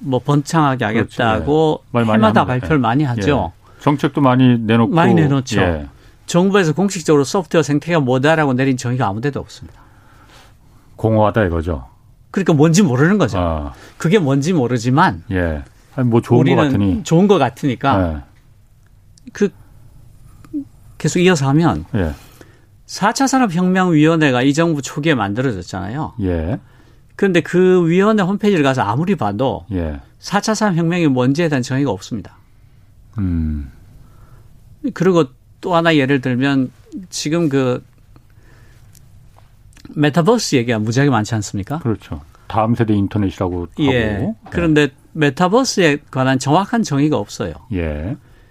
[0.00, 2.12] 뭐 번창하게 하겠다고 그렇죠.
[2.12, 3.52] 해마다 발표를 많이 하죠.
[3.80, 5.86] 정책도 많이 내놓고 많이 내놓죠.
[6.26, 9.80] 정부에서 공식적으로 소프트웨어 생태계가 뭐다라고 내린 정의가 아무 데도 없습니다.
[10.96, 11.88] 공허하다 이거죠.
[12.30, 13.38] 그러니까 뭔지 모르는 거죠.
[13.38, 13.72] 아.
[13.96, 15.62] 그게 뭔지 모르지만 예.
[15.94, 18.22] 아니, 뭐 좋은 거 같으니 좋은 거 같으니까 예.
[19.32, 19.50] 그
[20.98, 22.12] 계속 이어서 하면 예.
[22.86, 26.14] 4차 산업혁명위원회가 이 정부 초기에 만들어졌잖아요.
[26.22, 26.58] 예.
[27.16, 30.00] 그런데 그 위원회 홈페이지를 가서 아무리 봐도 예.
[30.20, 32.36] 4차 산업혁명이 뭔지에 대한 정의가 없습니다.
[33.18, 33.70] 음.
[34.92, 35.26] 그리고
[35.64, 36.70] 또 하나 예를 들면
[37.08, 37.82] 지금 그
[39.94, 41.78] 메타버스 얘기가 무지하게 많지 않습니까?
[41.78, 42.20] 그렇죠.
[42.48, 44.12] 다음 세대 인터넷이라고 예.
[44.12, 44.36] 하고.
[44.44, 44.50] 예.
[44.50, 47.54] 그런데 메타버스에 관한 정확한 정의가 없어요.
[47.72, 47.78] 예.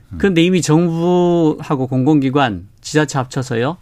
[0.10, 0.18] 음.
[0.18, 3.78] 그런데 이미 정부하고 공공기관, 지자체 합쳐서요.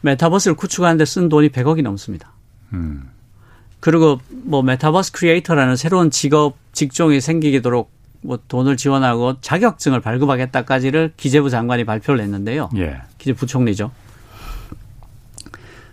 [0.00, 2.32] 메타버스를 구축하는데 쓴 돈이 100억이 넘습니다.
[2.72, 3.10] 음.
[3.80, 7.90] 그리고 뭐 메타버스 creator라는 새로운 직업 직종이 생기도록
[8.22, 12.70] 뭐 돈을 지원하고 자격증을 발급하겠다까지를 기재부 장관이 발표를 했는데요.
[12.76, 13.02] 예.
[13.18, 13.90] 기재 부총리죠.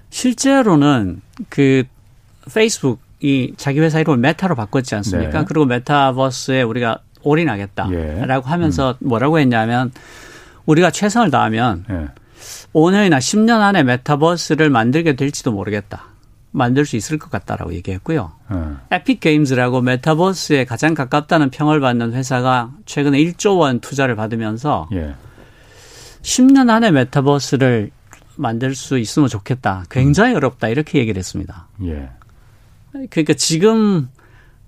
[0.10, 1.84] 실제로는 그
[2.54, 5.39] 페이스북이 자기 회사 이름을 메타로 바꿨지 않습니까?
[5.39, 5.46] 네.
[5.48, 8.50] 그리고 메타버스에 우리가 올인하겠다라고 예.
[8.50, 9.08] 하면서 음.
[9.08, 9.92] 뭐라고 했냐면
[10.65, 12.08] 우리가 최선을 다하면 예.
[12.74, 16.09] 5년이나 10년 안에 메타버스를 만들게 될지도 모르겠다.
[16.52, 18.32] 만들 수 있을 것 같다라고 얘기했고요.
[18.52, 18.80] 음.
[18.92, 25.14] 에픽 게임즈라고 메타버스에 가장 가깝다는 평을 받는 회사가 최근에 1조 원 투자를 받으면서 예.
[26.24, 27.92] 10년 안에 메타버스를
[28.36, 29.86] 만들 수 있으면 좋겠다.
[29.92, 30.38] 굉장히 음.
[30.38, 30.70] 어렵다.
[30.70, 31.68] 이렇게 얘기를 했습니다.
[31.84, 32.10] 예.
[33.10, 34.10] 그러니까 지금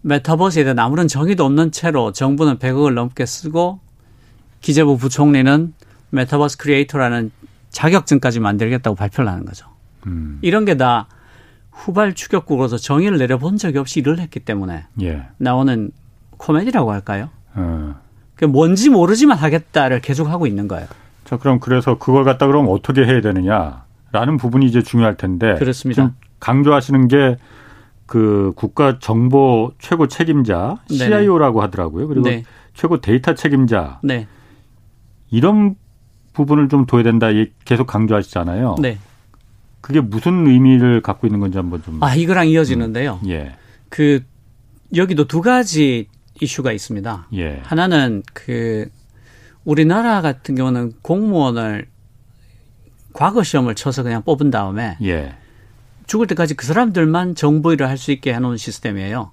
[0.01, 3.79] 메타버스에 대한 아무런 정의도 없는 채로 정부는 100억을 넘게 쓰고
[4.61, 5.73] 기재부 부총리는
[6.11, 7.31] 메타버스 creator라는
[7.71, 9.65] 자격증까지 만들겠다고 발표를 하는 거죠.
[10.05, 10.37] 음.
[10.41, 11.07] 이런 게 다
[11.85, 15.27] 후발 추격국으로서 정의를 내려본 적이 없이 일을 했기 때문에 예.
[15.37, 15.91] 나오는
[16.37, 17.29] 코미디라고 할까요?
[17.55, 17.95] 어.
[18.35, 20.87] 그 뭔지 모르지만 하겠다를 계속 하고 있는 거예요.
[21.25, 25.55] 자, 그럼 그래서 그걸 갖다 그럼 어떻게 해야 되느냐라는 부분이 이제 중요할 텐데.
[25.55, 26.03] 그렇습니다.
[26.03, 27.37] 지금 강조하시는 게
[28.11, 32.09] 그 국가 정보 최고 책임자 CIO라고 하더라고요.
[32.09, 32.43] 그리고 네.
[32.73, 34.01] 최고 데이터 책임자.
[34.03, 34.27] 네.
[35.29, 35.75] 이런
[36.33, 37.27] 부분을 좀 둬야 된다
[37.63, 38.75] 계속 강조하시잖아요.
[38.81, 38.97] 네.
[39.81, 42.01] 그게 무슨 의미를 갖고 있는 건지 한번 좀.
[42.03, 43.19] 아, 이거랑 이어지는데요.
[43.23, 43.29] 음.
[43.29, 43.55] 예.
[43.89, 44.23] 그,
[44.95, 46.07] 여기도 두 가지
[46.39, 47.27] 이슈가 있습니다.
[47.35, 47.61] 예.
[47.63, 48.87] 하나는 그,
[49.65, 51.87] 우리나라 같은 경우는 공무원을
[53.13, 55.35] 과거 시험을 쳐서 그냥 뽑은 다음에 예.
[56.07, 59.31] 죽을 때까지 그 사람들만 정보 일을 할 수 있게 해놓은 시스템이에요.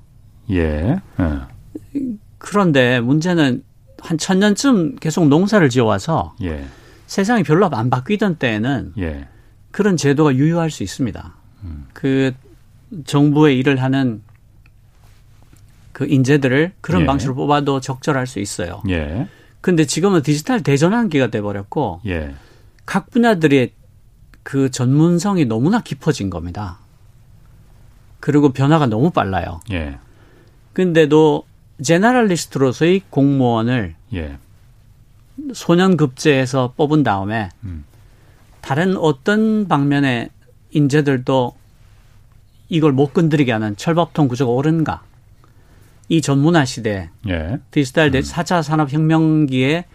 [0.51, 0.97] 예.
[1.21, 2.03] 예.
[2.39, 3.65] 그런데 문제는
[4.01, 6.65] 한 천년쯤 계속 농사를 지어와서 예.
[7.07, 9.29] 세상이 별로 안 바뀌던 때에는 예.
[9.71, 11.35] 그런 제도가 유효할 수 있습니다.
[11.65, 11.87] 음.
[11.93, 12.33] 그
[13.05, 14.23] 정부의 일을 하는
[15.93, 17.07] 그 인재들을 그런 예.
[17.07, 18.83] 방식으로 뽑아도 적절할 수 있어요.
[18.89, 19.29] 예.
[19.61, 22.35] 근데 지금은 디지털 대전환기가 돼 버렸고 예.
[22.87, 23.73] 각 분야들의
[24.43, 26.79] 그 전문성이 너무나 깊어진 겁니다.
[28.21, 29.61] 그리고 변화가 너무 빨라요.
[29.73, 29.99] 예.
[30.73, 31.45] 근데도
[31.83, 34.39] 제너럴리스트로서의 공무원을 예.
[35.53, 37.85] 소년급제해서 뽑은 다음에 음.
[38.69, 40.29] 다른 어떤 방면의
[40.73, 41.55] 인재들도
[42.69, 45.05] 이걸 못 건드리게 하는 철밥통 구조가 옳은가?
[46.11, 47.61] 이 전문화 시대, 예.
[47.71, 48.21] 디지털 음.
[48.21, 49.87] 4차 산업혁명기에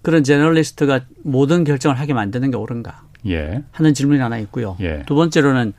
[0.00, 3.62] 그런 제너럴리스트가 모든 결정을 하게 만드는 게 옳은가 예.
[3.70, 4.78] 하는 질문이 하나 있고요.
[4.80, 5.02] 예.
[5.04, 5.74] 두 번째로는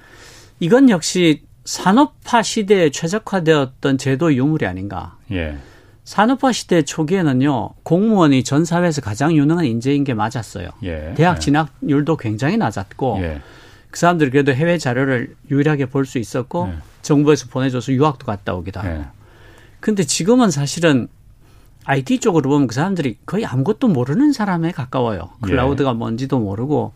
[0.60, 5.18] 이건 역시 산업화 시대에 최적화되었던 제도 유물이 아닌가.
[5.32, 5.58] 예.
[6.12, 10.70] 산업화 시대 초기에는요 공무원이 전 사회에서 가장 유능한 인재인 게 맞았어요.
[10.84, 11.14] 예.
[11.18, 11.40] 대학 예.
[11.42, 13.42] 진학률도 굉장히 낮았고 예.
[13.92, 16.78] 그 사람들이 그래도 해외 자료를 유일하게 볼 수 있었고 예.
[17.02, 18.90] 정부에서 보내줘서 유학도 갔다 오기도 하고.
[18.90, 19.06] 예.
[19.82, 21.10] 근데 지금은 사실은
[21.84, 25.32] IT 쪽으로 보면 그 사람들이 거의 아무것도 모르는 사람에 가까워요.
[25.44, 25.48] 예.
[25.48, 26.94] 클라우드가 뭔지도 모르고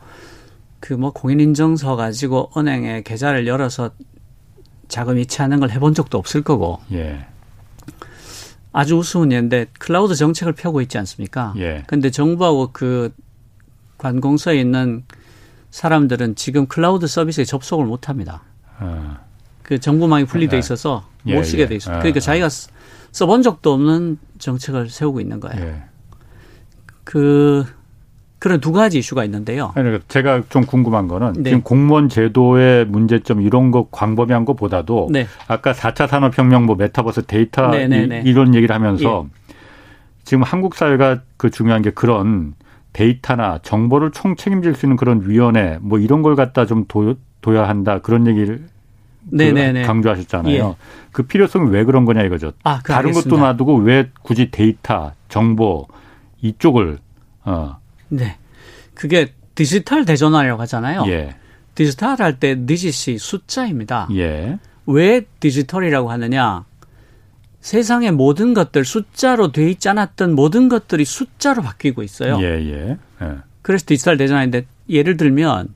[0.79, 3.91] 그 뭐 공인인증서 가지고 은행에 계좌를 열어서
[4.87, 6.79] 자금 이체하는 걸 해본 적도 없을 거고.
[8.73, 8.79] 예.
[8.79, 11.53] 아주 우스운 예인데 클라우드 정책을 펴고 있지 않습니까?
[11.57, 11.83] 예.
[11.87, 13.13] 근데 정부하고 그
[13.97, 15.03] 관공서에 있는
[15.69, 18.43] 사람들은 지금 클라우드 서비스에 접속을 못 합니다.
[18.79, 19.17] 어.
[19.63, 20.59] 그 정부망이 분리돼 예.
[20.59, 21.35] 있어서 예.
[21.35, 21.97] 못 쓰게 돼 있어요.
[21.97, 21.99] 예.
[21.99, 22.49] 그러니까 자기가
[23.11, 25.65] 써본 적도 없는 정책을 세우고 있는 거예요.
[25.65, 25.83] 예.
[27.03, 27.65] 그
[28.41, 29.65] 그런 두 가지 이슈가 있는데요.
[29.75, 31.51] 아니, 그러니까 제가 좀 궁금한 거는 네.
[31.51, 35.27] 지금 공무원 제도의 문제점 이런 거 광범위한 것보다도 네.
[35.47, 38.23] 아까 4차 산업혁명 뭐 메타버스 데이터 네, 네, 네.
[38.25, 39.55] 이, 런 얘기를 하면서 예.
[40.23, 42.55] 지금 한국 사회가 그 중요한 게 그런
[42.93, 47.69] 데이터나 정보를 총 책임질 수 있는 그런 위원회 뭐 이런 걸 갖다 좀 도, 둬야
[47.69, 48.65] 한다 그런 얘기를
[49.29, 50.55] 그 강조하셨잖아요.
[50.55, 50.75] 예.
[51.11, 52.53] 그 필요성이 왜 그런 거냐 이거죠.
[52.63, 55.85] 아, 다른 것도 놔두고 왜 굳이 데이터, 정보
[56.41, 56.97] 이쪽을
[57.45, 57.80] 어
[58.11, 58.37] 네.
[58.93, 61.03] 그게 디지털 대전환라고 하잖아요.
[61.07, 61.35] 예.
[61.75, 64.07] 디지털 할 때 디짓이 숫자입니다.
[64.13, 64.59] 예.
[64.85, 66.65] 왜 디지털이라고 하느냐?
[67.61, 72.37] 세상의 모든 것들 숫자로 돼 있지 않았던 모든 것들이 숫자로 바뀌고 있어요.
[72.41, 72.97] 예, 예.
[73.21, 73.35] 예.
[73.61, 75.69] 그래서 디지털 대전화인데 예를 들면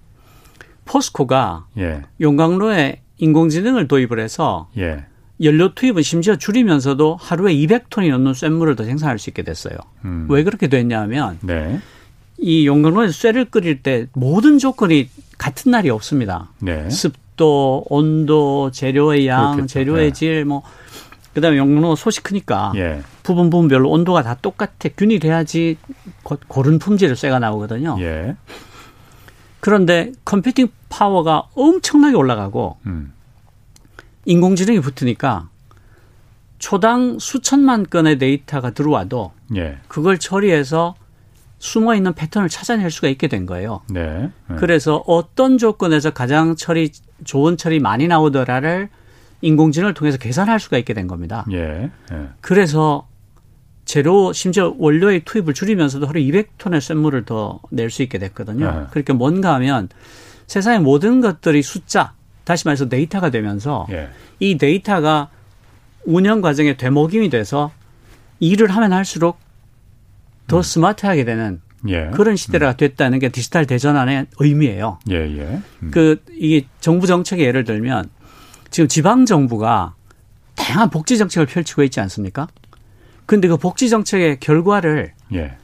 [0.86, 2.02] 포스코가 예.
[2.20, 5.06] 용광로에 인공지능을 도입을 해서 예.
[5.42, 9.76] 연료 투입은 심지어 줄이면서도 하루에 200톤이 넘는 쇳물을 더 생산할 수 있게 됐어요.
[10.06, 10.28] 음.
[10.30, 11.80] 왜 그렇게 됐냐 하면 네.
[12.38, 16.50] 이 용광로에서 쇠를 끓일 때 모든 조건이 같은 날이 없습니다.
[16.60, 16.90] 네.
[16.90, 19.68] 습도, 온도, 재료의 양, 그렇겠죠.
[19.68, 20.14] 재료의 네.
[20.14, 20.64] 질, 뭐
[21.34, 23.02] 그다음에 용광로 솥이 크니까 예.
[23.22, 25.78] 부분 부분별로 온도가 다 똑같아 균일해야지
[26.48, 27.98] 고른 품질의 쇠가 나오거든요.
[28.00, 28.38] 예.
[29.60, 33.12] 그런데 컴퓨팅 파워가 엄청나게 올라가고 음.
[34.24, 35.50] 인공지능이 붙으니까
[36.58, 39.78] 초당 수천만 건의 데이터가 들어와도 예.
[39.90, 40.96] 그걸 처리해서
[41.60, 43.82] 숨어 있는 패턴을 찾아낼 수가 있게 된 거예요.
[43.90, 44.30] 네.
[44.50, 44.56] 네.
[44.58, 46.92] 그래서 어떤 조건에서 가장 처리
[47.24, 48.90] 좋은 처리 많이 나오더라를
[49.42, 51.46] 인공지능을 통해서 계산할 수가 있게 된 겁니다.
[51.52, 51.90] 예.
[52.12, 52.28] 예.
[52.42, 53.08] 그래서
[53.86, 58.66] 재료 심지어 원료의 투입을 줄이면서도 하루 200톤의 쇳물을 더 낼 수 있게 됐거든요.
[58.66, 58.92] 예.
[58.92, 59.90] 그렇게 뭔가 하면
[60.48, 62.14] 세상의 모든 것들이 숫자,
[62.44, 64.10] 다시 말해서 데이터가 되면서 예.
[64.40, 65.30] 이 데이터가
[66.06, 67.72] 운영 과정의 되목임이 돼서
[68.40, 69.38] 일을 하면 할수록
[70.48, 70.62] 더 음.
[70.62, 72.10] 스마트하게 되는 예.
[72.14, 72.78] 그런 시대가 음.
[72.78, 75.00] 됐다는 게 디지털 대전환의 의미예요.
[75.10, 75.62] 예, 예.
[75.84, 75.92] 음.
[75.92, 78.10] 그 이게 정부 정책의 예를 들면
[78.72, 79.96] 지금 지방 정부가
[80.56, 82.48] 다양한 복지 정책을 펼치고 있지 않습니까?
[83.26, 85.58] 근데 그 복지 정책의 결과를 예.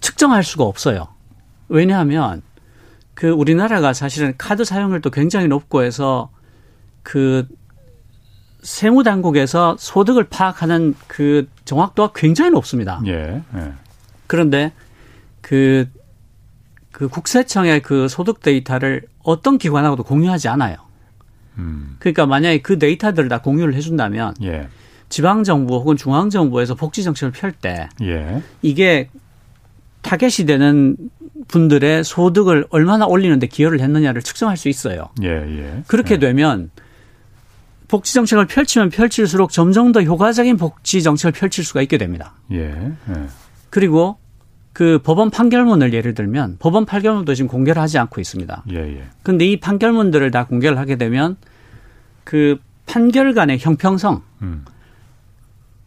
[0.00, 1.08] 측정할 수가 없어요.
[1.68, 2.42] 왜냐하면
[3.14, 6.30] 그 우리나라가 사실은 카드 사용률도 굉장히 높고 해서
[7.02, 7.46] 그
[8.62, 13.00] 세무 당국에서 소득을 파악하는 그 정확도가 굉장히 높습니다.
[13.06, 13.42] 예.
[13.54, 13.72] 예.
[14.26, 14.72] 그런데
[15.40, 15.88] 그,
[16.90, 20.76] 그 국세청의 그 소득 데이터를 어떤 기관하고도 공유하지 않아요.
[21.58, 21.96] 음.
[21.98, 24.68] 그러니까 만약에 그 데이터들을 다 공유를 해준다면 예.
[25.08, 28.42] 지방 정부 혹은 중앙 정부에서 복지 정책을 펼때 예.
[28.62, 29.08] 이게
[30.02, 30.96] 타겟이 되는
[31.48, 35.08] 분들의 소득을 얼마나 올리는데 기여를 했느냐를 측정할 수 있어요.
[35.22, 35.82] 예, 예.
[35.86, 36.18] 그렇게 예.
[36.18, 36.70] 되면
[37.88, 42.34] 복지 정책을 펼치면 펼칠수록 점점 더 효과적인 복지 정책을 펼칠 수가 있게 됩니다.
[42.52, 42.70] 예.
[42.70, 42.94] 예.
[43.70, 44.18] 그리고
[44.72, 48.64] 그 법원 판결문을 예를 들면 법원 판결문도 지금 공개를 하지 않고 있습니다.
[48.72, 49.04] 예, 예.
[49.22, 51.36] 근데 이 판결문들을 다 공개를 하게 되면
[52.24, 54.64] 그 판결 간의 형평성, 음.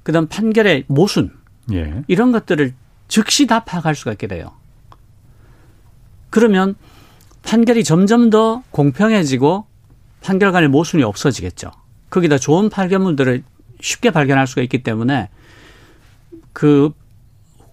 [0.04, 1.32] 그다음 판결의 모순,
[1.72, 2.04] 예.
[2.08, 2.74] 이런 것들을
[3.08, 4.54] 즉시 다 파악할 수가 있게 돼요.
[6.30, 6.76] 그러면
[7.44, 9.66] 판결이 점점 더 공평해지고
[10.22, 11.72] 판결 간의 모순이 없어지겠죠.
[12.10, 13.44] 거기다 좋은 판결문들을
[13.82, 15.30] 쉽게 발견할 수가 있기 때문에
[16.54, 16.92] 그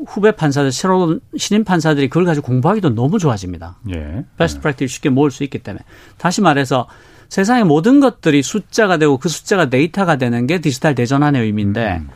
[0.07, 3.79] 후배 판사들, 새로운 신임 판사들이 그걸 가지고 공부하기도 너무 좋아집니다.
[3.95, 4.25] 예.
[4.37, 5.83] best practice를 쉽게 모을 수 있기 때문에.
[6.19, 6.87] 다시 말해서
[7.31, 12.09] 세상의 모든 것들이 숫자가 되고 그 숫자가 데이터가 되는 게 디지털 대전환의 의미인데 음.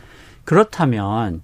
[0.45, 1.41] 그렇다면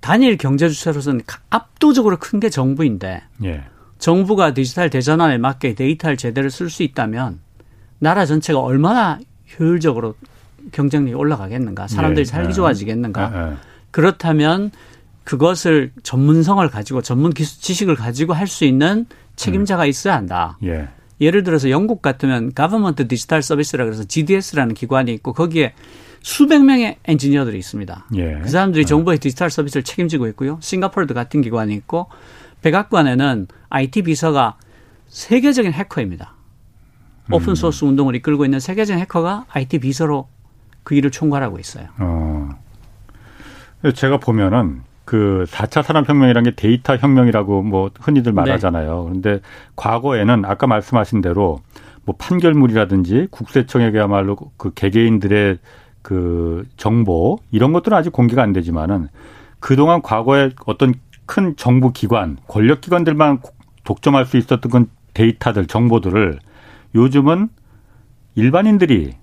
[0.00, 3.64] 단일 경제 주체로서는 압도적으로 큰 게 정부인데 예.
[3.98, 7.40] 정부가 디지털 대전환에 맞게 데이터를 제대로 쓸 수 있다면
[7.98, 9.18] 나라 전체가 얼마나
[9.58, 10.14] 효율적으로
[10.72, 11.88] 경쟁력이 올라가겠는가?
[11.88, 12.52] 사람들이 예, 살기 예.
[12.52, 13.32] 좋아지겠는가?
[13.34, 13.56] 예, 예.
[13.90, 14.70] 그렇다면
[15.24, 19.06] 그것을 전문성을 가지고 전문 기술 지식을 가지고 할 수 있는
[19.36, 19.88] 책임자가 음.
[19.88, 20.58] 있어야 한다.
[20.64, 20.88] 예.
[21.20, 25.72] 예를 들어서 영국 같으면 Government Digital Service라 그래서 GDS라는 기관이 있고 거기에
[26.22, 28.06] 수백 명의 엔지니어들이 있습니다.
[28.16, 28.38] 예.
[28.42, 28.88] 그 사람들이 네.
[28.88, 30.58] 정부의 디지털 서비스를 책임지고 있고요.
[30.60, 32.06] 싱가포르도 같은 기관이 있고
[32.62, 34.56] 백악관에는 IT 비서가
[35.08, 36.34] 세계적인 해커입니다.
[37.30, 37.90] 오픈 소스 음.
[37.90, 40.28] 운동을 이끌고 있는 세계적인 해커가 IT 비서로
[40.82, 41.88] 그 일을 총괄하고 있어요.
[41.98, 42.50] 어.
[43.94, 48.36] 제가 보면은 그 4차 산업혁명이라는 게 데이터 혁명이라고 뭐 흔히들 네.
[48.36, 49.02] 말하잖아요.
[49.02, 49.08] 네.
[49.08, 49.40] 그런데
[49.76, 51.60] 과거에는 아까 말씀하신 대로
[52.04, 55.58] 뭐 판결물이라든지 국세청에게야말로 그 개개인들의
[56.02, 59.08] 그 정보 이런 것들은 아직 공개가 안 되지만은
[59.58, 60.94] 그동안 과거에 어떤
[61.26, 63.40] 큰 정부 기관, 권력 기관들만
[63.84, 66.38] 독점할 수 있었던 건 데이터들, 정보들을
[66.94, 67.48] 요즘은
[68.34, 69.14] 일반인들이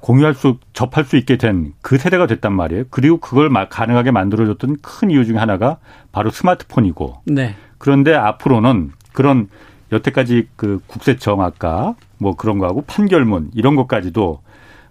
[0.00, 2.84] 공유할 수, 접할 수 있게 된 그 세대가 됐단 말이에요.
[2.90, 5.78] 그리고 그걸 가능하게 만들어줬던 큰 이유 중에 하나가
[6.10, 7.22] 바로 스마트폰이고.
[7.26, 7.54] 네.
[7.78, 9.48] 그런데 앞으로는 그런
[9.92, 14.40] 여태까지 그 국세청 아까 뭐 그런 거하고 판결문 이런 것까지도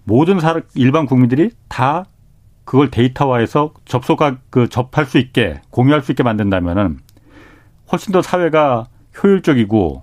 [0.04, 2.04] 모든 사람 일반 국민들이 다
[2.64, 6.98] 그걸 데이터화해서 접속할 그 접할 수 있게 공유할 수 있게 만든다면은
[7.90, 8.86] 훨씬 더 사회가
[9.22, 10.02] 효율적이고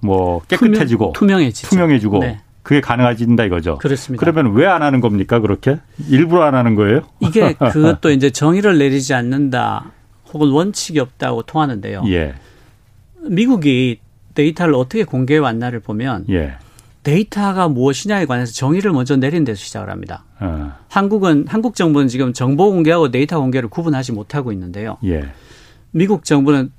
[0.00, 2.40] 뭐 깨끗해지고 투명, 해지죠 투명해지고 네.
[2.62, 3.78] 그게 가능해진다 이거죠.
[3.78, 4.20] 그렇습니다.
[4.24, 7.02] 그러면 왜 안 하는 겁니까 그렇게 일부러 안 하는 거예요?
[7.20, 9.90] 이게 그것도 이제 정의를 내리지 않는다
[10.32, 12.04] 혹은 원칙이 없다고 통하는데요.
[12.08, 12.34] 예.
[13.22, 14.00] 미국이
[14.34, 16.54] 데이터를 어떻게 공개해 왔나를 보면 예.
[17.02, 20.24] 데이터가 무엇이냐에 관해서 정의를 먼저 내린 데서 시작을 합니다.
[20.38, 20.72] 어.
[20.88, 24.98] 한국은 한국 정부는 지금 정보 공개하고 데이터 공개를 구분하지 못하고 있는데요.
[25.04, 25.30] 예.
[25.92, 26.70] 미국 정부는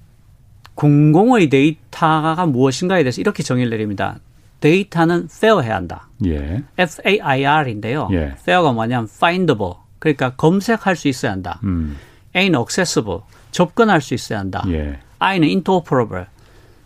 [0.76, 4.20] 공공의 데이터가 무엇인가에 대해서 이렇게 정의를 내립니다.
[4.62, 6.08] 데이터는 fair해야 한다.
[6.26, 6.64] 예.
[6.78, 8.10] F-A-I-R인데요.
[8.12, 8.36] 예.
[8.40, 9.74] fair가 뭐냐면 findable.
[10.00, 11.60] 그러니까 검색할 수 있어야 한다.
[11.64, 11.98] 음.
[12.36, 13.22] A는 accessible.
[13.52, 14.64] 접근할 수 있어야 한다.
[14.68, 15.00] 예.
[15.20, 16.26] I는 interoperable.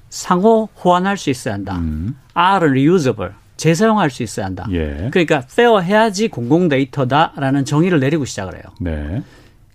[0.10, 1.78] 상호 호환할 수 있어야 한다.
[1.78, 2.18] 음.
[2.34, 3.34] R은 reusable.
[3.58, 4.66] 재사용할 수 있어야 한다.
[4.72, 5.10] 예.
[5.12, 8.64] 그러니까 fair 해야지 공공 데이터다라는 정의를 내리고 시작을 해요.
[8.80, 9.22] 네.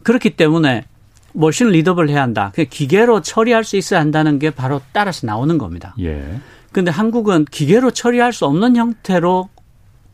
[0.03, 0.85] 그렇기 때문에
[1.33, 2.53] 머신 리더블 해야 한다.
[2.55, 5.95] 그 기계로 처리할 수 있어야 한다는 게 바로 따라서 나오는 겁니다.
[6.01, 6.39] 예.
[6.73, 9.49] 근데 한국은 기계로 처리할 수 없는 형태로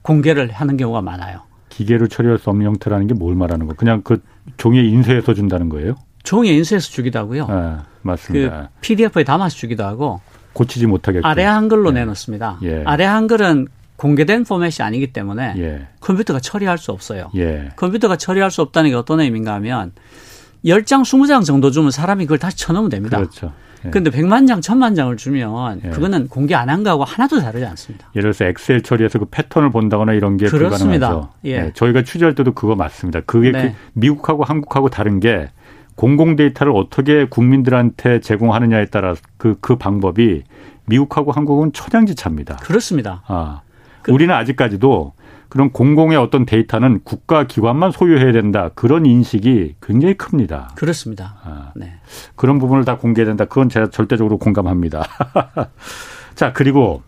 [0.03, 1.41] 공개를 하는 경우가 많아요.
[1.69, 3.75] 기계로 처리할 수 없는 형태라는 게 뭘 말하는 거?
[3.75, 4.23] 그냥 그
[4.57, 5.95] 종이에 인쇄해서 준다는 거예요?
[6.23, 7.47] 종이에 인쇄해서 주기도 하고요.
[7.47, 7.77] 네.
[8.03, 8.71] 맞습니다.
[8.75, 10.21] 그 PDF에 담아서 주기도 하고
[10.55, 11.95] 고치지 못하게 아래 한글로 예.
[11.95, 12.59] 내놓습니다.
[12.63, 12.83] 예.
[12.87, 15.87] 아래 한글은 공개된 포맷이 아니기 때문에 예.
[16.01, 17.31] 컴퓨터가 처리할 수 없어요.
[17.37, 17.71] 예.
[17.77, 19.93] 컴퓨터가 처리할 수 없다는 게 어떤 의미인가 하면
[20.65, 23.17] 10장, 20장 정도 주면 사람이 그걸 다시 쳐놓으면 됩니다.
[23.19, 23.53] 그렇죠.
[23.85, 23.91] 예.
[23.91, 25.91] 근데 100만 장, 1000만 장을 주면 예.
[25.91, 28.09] 그거는 공개 안 한 거하고 하나도 다르지 않습니다.
[28.17, 31.09] 예를 들어서 엑셀 처리해서 그 패턴을 본다거나 이런 게 그렇습니다.
[31.09, 31.33] 불가능하죠.
[31.45, 31.61] 예.
[31.61, 31.73] 네.
[31.75, 33.21] 저희가 취재할 때도 그거 맞습니다.
[33.27, 33.71] 그게 네.
[33.73, 35.51] 그 미국하고 한국하고 다른 게
[35.95, 40.43] 공공 데이터를 어떻게 국민들한테 제공하느냐에 따라 그, 그 방법이
[40.87, 42.57] 미국하고 한국은 천양지차입니다.
[42.57, 43.23] 그렇습니다.
[43.27, 43.61] 아.
[44.03, 45.13] 그, 우리는 아직까지도
[45.49, 48.71] 그런 공공의 어떤 데이터는 국가 기관만 소유해야 된다.
[48.75, 50.71] 그런 인식이 굉장히 큽니다.
[50.77, 51.37] 그렇습니다.
[51.45, 51.95] 아, 네.
[52.35, 53.45] 그런 부분을 다 공개해야 된다.
[53.45, 55.05] 그건 제가 절대적으로 공감합니다.
[56.35, 57.03] 자, 그리고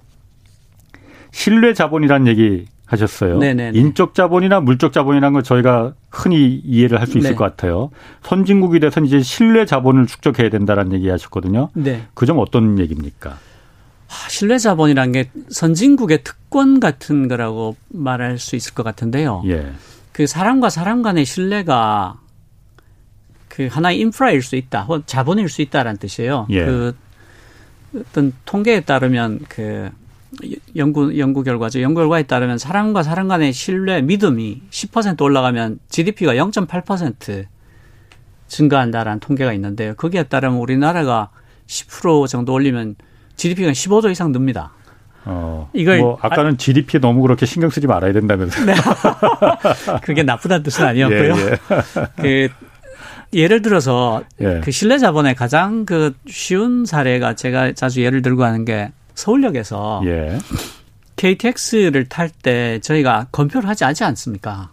[1.30, 3.38] 신뢰 자본이라는 얘기 하셨어요.
[3.38, 7.36] 네네 인적 자본이나 물적 자본이라는 걸 저희가 흔히 이해를 할 수 있을 네.
[7.36, 7.90] 것 같아요.
[8.22, 11.68] 선진국이 돼서 이제 신뢰 자본을 축적해야 된다라는 얘기 하셨거든요.
[11.74, 12.02] 네.
[12.14, 13.36] 그 점 어떤 얘기입니까?
[14.08, 19.42] 아, 신뢰 자본이라는 게 선진국의 특권 같은 거라고 말할 수 있을 것 같은데요.
[19.46, 19.72] 예.
[20.12, 22.18] 그 사람과 사람 간의 신뢰가
[23.48, 26.46] 그 하나의 인프라일 수 있다, 혹은 자본일 수 있다라는 뜻이에요.
[26.50, 26.64] 예.
[26.64, 26.96] 그
[27.94, 29.90] 어떤 통계에 따르면 그
[30.76, 31.80] 연구 연구 결과죠.
[31.82, 37.46] 연구 결과에 따르면 사람과 사람 간의 신뢰, 믿음이 10% 올라가면 GDP가 0.8%
[38.46, 39.94] 증가한다라는 통계가 있는데요.
[39.94, 41.30] 거기에 따르면 우리나라가
[41.66, 42.96] 10% 정도 올리면
[43.38, 44.72] GDP가 15조 이상 늡니다.
[45.24, 48.64] 어, 이걸 뭐 아까는 아, GDP 너무 그렇게 신경 쓰지 말아야 된다면서.
[48.64, 48.74] 네.
[50.02, 51.34] 그게 나쁘다는 뜻은 아니었고요.
[51.36, 51.58] 예, 예.
[52.16, 52.48] 그
[53.32, 54.60] 예를 들어서 예.
[54.64, 60.38] 그 신뢰 자본의 가장 그 쉬운 사례가 제가 자주 예를 들고 하는 게 서울역에서 예.
[61.16, 64.70] KTX를 탈 때 저희가 검표를 하지 않지 않습니까?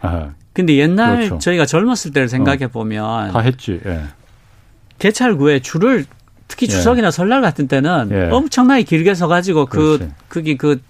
[0.00, 1.38] 아, 근데 옛날 그렇죠.
[1.38, 3.80] 저희가 젊었을 때를 생각해 보면 어, 다 했지.
[3.86, 4.02] 예.
[4.98, 6.04] 개찰구에 줄을
[6.48, 6.70] 특히 예.
[6.70, 7.10] 추석이나 예.
[7.10, 8.30] 설날 같은 때는 예.
[8.30, 10.80] 엄청나게 길게 서가지고 그 그게 그,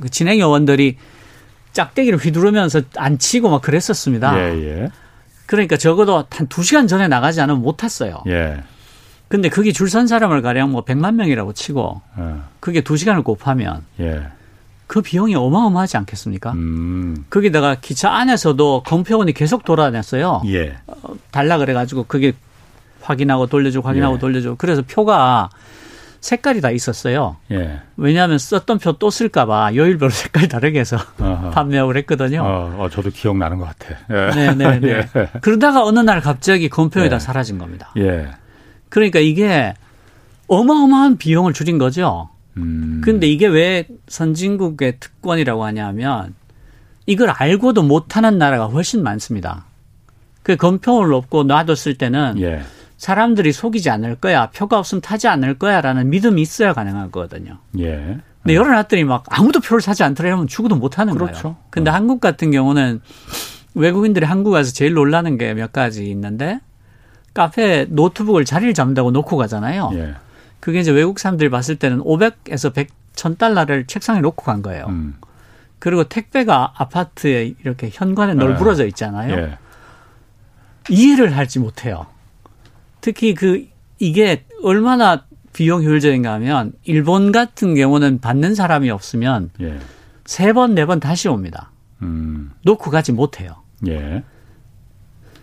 [0.00, 0.96] 그 진행 요원들이
[1.72, 4.36] 짝대기를 휘두르면서 안 치고 막 그랬었습니다.
[4.38, 4.42] 예,
[4.82, 4.90] 예.
[5.46, 8.22] 그러니까 적어도 한 두 시간 전에 나가지 않으면 못 탔어요.
[8.26, 8.62] 예.
[9.28, 12.34] 근데 그게 줄 선 사람을 가령 뭐 100만 명이라고 치고 예.
[12.58, 14.22] 그게 두 시간을 곱하면 예.
[14.88, 16.50] 그 비용이 어마어마하지 않겠습니까?
[16.52, 17.24] 음.
[17.30, 20.42] 거기다가 기차 안에서도 검표원이 계속 돌아다녔어요.
[20.46, 20.76] 예.
[20.88, 22.32] 어, 달라 그래가지고 그게
[23.02, 24.18] 확인하고 돌려주고 확인하고 예.
[24.18, 25.50] 돌려주고 그래서 표가
[26.20, 27.36] 색깔이 다 있었어요.
[27.50, 27.80] 예.
[27.96, 30.98] 왜냐하면 썼던 표 또 쓸까봐 요일별로 색깔 다르게 해서.
[31.52, 32.42] 판매하고 그랬거든요.
[32.44, 33.96] 어, 어, 저도 기억나는 것 같아.
[34.10, 34.34] 예.
[34.34, 34.80] 네네네.
[34.80, 35.08] 네, 네.
[35.16, 35.28] 예.
[35.40, 37.18] 그러다가 어느 날 갑자기 검표에 다 예.
[37.20, 37.90] 사라진 겁니다.
[37.96, 38.28] 예.
[38.90, 39.72] 그러니까 이게
[40.48, 42.28] 어마어마한 비용을 줄인 거죠.
[42.56, 43.00] 음.
[43.04, 46.34] 근데 이게 왜 선진국의 특권이라고 하냐면
[47.06, 49.64] 이걸 알고도 못하는 나라가 훨씬 많습니다.
[50.42, 52.62] 그 검표를 놓고 놔뒀을 때는 예.
[53.04, 57.56] 사람들이 속이지 않을 거야, 표가 없으면 타지 않을 거야라는 믿음이 있어야 가능한 거거든요.
[57.78, 58.18] 예.
[58.42, 61.42] 근데 열어놨더니 막 아무도 표를 사지 않더라 이러면 죽어도 못 하는 그렇죠.
[61.42, 61.56] 거예요.
[61.70, 61.94] 근데 어.
[61.94, 63.00] 한국 같은 경우는
[63.74, 66.60] 외국인들이 한국 와서 제일 놀라는 게 몇 가지 있는데
[67.32, 69.90] 카페 노트북을 자리를 잡는다고 놓고 가잖아요.
[69.94, 70.14] 예.
[70.60, 74.84] 그게 이제 외국 사람들이 봤을 때는 500에서 100, 1000달러를 책상에 놓고 간 거예요.
[74.90, 75.14] 음.
[75.78, 78.88] 그리고 택배가 아파트에 이렇게 현관에 널브러져 예.
[78.88, 79.34] 있잖아요.
[79.36, 79.58] 예.
[80.90, 82.04] 이해를 할지 못해요.
[83.00, 83.66] 특히 그
[83.98, 89.78] 이게 얼마나 비용 효율적인가 하면 일본 같은 경우는 받는 사람이 없으면 예.
[90.24, 91.70] 세 번, 네 번 다시 옵니다.
[92.02, 92.52] 음.
[92.64, 93.56] 놓고 가지 못해요.
[93.88, 94.22] 예.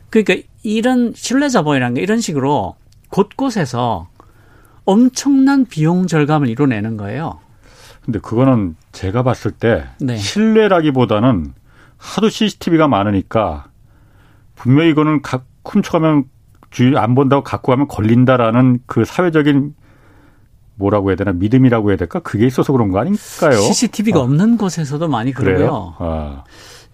[0.09, 2.75] 그러니까 이런 신뢰 자본이라는 게 이런 식으로
[3.09, 4.07] 곳곳에서
[4.85, 7.39] 엄청난 비용 절감을 이뤄내는 거예요.
[8.05, 10.15] 근데 그거는 제가 봤을 때 네.
[10.15, 11.53] 신뢰라기보다는
[11.97, 13.67] 하도 CCTV가 많으니까
[14.55, 16.25] 분명히 이거는 각 훔쳐가면
[16.69, 19.73] 주의 안 본다고 갖고 가면 걸린다라는 그 사회적인
[20.75, 23.59] 뭐라고 해야 되나 믿음이라고 해야 될까 그게 있어서 그런 거 아닐까요?
[23.59, 24.23] CCTV가 어.
[24.23, 25.95] 없는 곳에서도 많이 그러고요.
[25.99, 26.43] 아.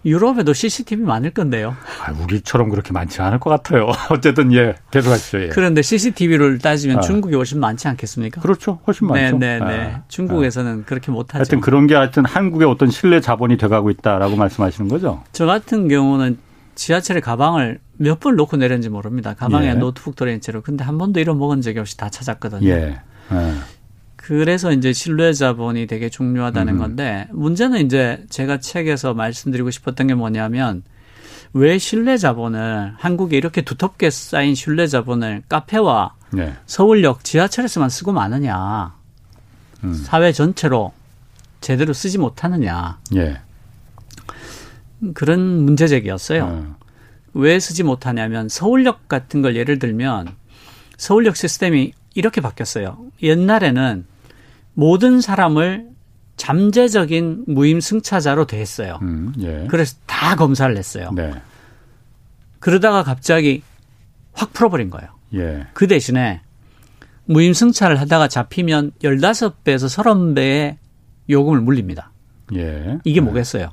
[0.06, 1.74] 유럽에도 CCTV 많을 건데요.
[2.04, 3.90] 아, 우리처럼 그렇게 많지 않을 것 같아요.
[4.10, 5.42] 어쨌든 예, 계속하시죠.
[5.44, 5.48] 예.
[5.48, 7.00] 그런데 CCTV를 따지면 아.
[7.00, 8.42] 중국이 훨씬 많지 않겠습니까?
[8.42, 9.38] 그렇죠, 훨씬 많죠.
[9.38, 9.92] 네, 네, 네.
[9.96, 10.02] 아.
[10.08, 10.84] 중국에서는 아.
[10.84, 11.38] 그렇게 못하죠.
[11.38, 15.22] 하여튼 그런 게 하여튼 한국의 어떤 신뢰 자본이 돼가고 있다라고 말씀하시는 거죠?
[15.32, 16.36] 저 같은 경우는
[16.74, 19.34] 지하철에 가방을 몇 번 놓고 내렸는지 모릅니다.
[19.34, 19.74] 가방에 예.
[19.74, 20.62] 노트북 들어있는 채로.
[20.62, 22.68] 근데 한 번도 잃어먹은 적이 없이 다 찾았거든요.
[22.68, 23.00] 예.
[23.32, 23.54] 예.
[24.16, 26.78] 그래서 이제 신뢰 자본이 되게 중요하다는 음.
[26.78, 30.82] 건데 문제는 이제 제가 책에서 말씀드리고 싶었던 게 뭐냐면
[31.52, 36.54] 왜 신뢰 자본을 한국에 이렇게 두텁게 쌓인 신뢰 자본을 카페와 네.
[36.66, 38.94] 서울역 지하철에서만 쓰고 마느냐
[39.84, 39.92] 음.
[39.92, 40.92] 사회 전체로
[41.60, 43.40] 제대로 쓰지 못하느냐 예.
[45.12, 46.44] 그런 문제 제기였어요.
[46.46, 46.74] 음.
[47.34, 50.28] 왜 쓰지 못하냐면 서울역 같은 걸 예를 들면
[50.96, 52.98] 서울역 시스템이 이렇게 바뀌었어요.
[53.22, 54.06] 옛날에는
[54.74, 55.88] 모든 사람을
[56.36, 58.98] 잠재적인 무임 승차자로 대했어요.
[59.02, 59.66] 음, 예.
[59.68, 61.10] 그래서 다 검사를 했어요.
[61.14, 61.32] 네.
[62.58, 63.62] 그러다가 갑자기
[64.32, 65.10] 확 풀어버린 거예요.
[65.34, 65.66] 예.
[65.74, 66.40] 그 대신에
[67.26, 70.76] 무임 승차를 하다가 잡히면 15배에서 30배의
[71.30, 72.12] 요금을 물립니다.
[72.54, 72.98] 예.
[73.04, 73.24] 이게 네.
[73.24, 73.70] 뭐겠어요?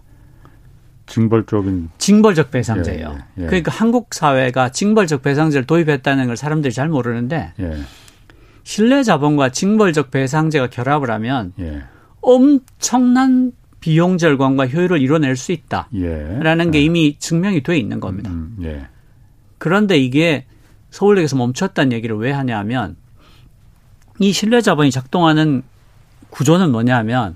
[1.11, 3.09] 징벌적인 징벌적 배상제예요.
[3.09, 3.47] 예, 예, 예.
[3.47, 7.77] 그러니까 한국 사회가 징벌적 배상제를 도입했다는 걸 사람들이 잘 모르는데 예.
[8.63, 11.83] 신뢰 자본과 징벌적 배상제가 결합을 하면 예.
[12.21, 13.51] 엄청난
[13.81, 16.71] 비용 절감과 효율을 이뤄낼 수 있다라는 예.
[16.71, 16.83] 게 예.
[16.83, 18.31] 이미 증명이 돼 있는 겁니다.
[18.31, 18.87] 음, 음, 예.
[19.57, 20.45] 그런데 이게
[20.91, 22.95] 서울역에서 멈췄다는 얘기를 왜 하냐면
[24.19, 25.63] 이 신뢰 자본이 작동하는
[26.29, 27.35] 구조는 뭐냐면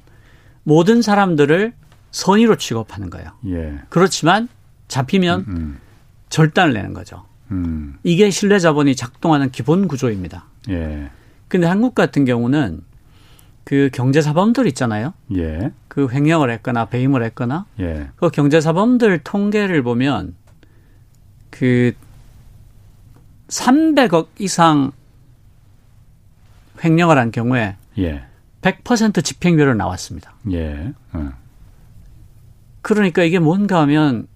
[0.63, 1.73] 모든 사람들을
[2.15, 3.31] 선의로 취급하는 거예요.
[3.47, 3.77] 예.
[3.89, 4.47] 그렇지만
[4.87, 5.79] 잡히면 음, 음.
[6.29, 7.25] 절단을 내는 거죠.
[7.51, 7.97] 음.
[8.03, 10.45] 이게 신뢰 자본이 작동하는 기본 구조입니다.
[10.69, 11.09] 예.
[11.49, 12.81] 근데 한국 같은 경우는
[13.65, 15.13] 그 경제사범들 있잖아요.
[15.35, 15.73] 예.
[15.89, 18.09] 그 횡령을 했거나 배임을 했거나 예.
[18.15, 20.35] 그 경제사범들 통계를 보면
[21.49, 21.91] 그
[23.49, 24.93] 300억 이상
[26.81, 28.23] 횡령을 한 경우에 예.
[28.61, 30.33] 100% 집행유예로 나왔습니다.
[30.53, 30.93] 예.
[31.11, 31.44] 어.
[32.85, 34.27] 그러니까 이게 뭔가 하면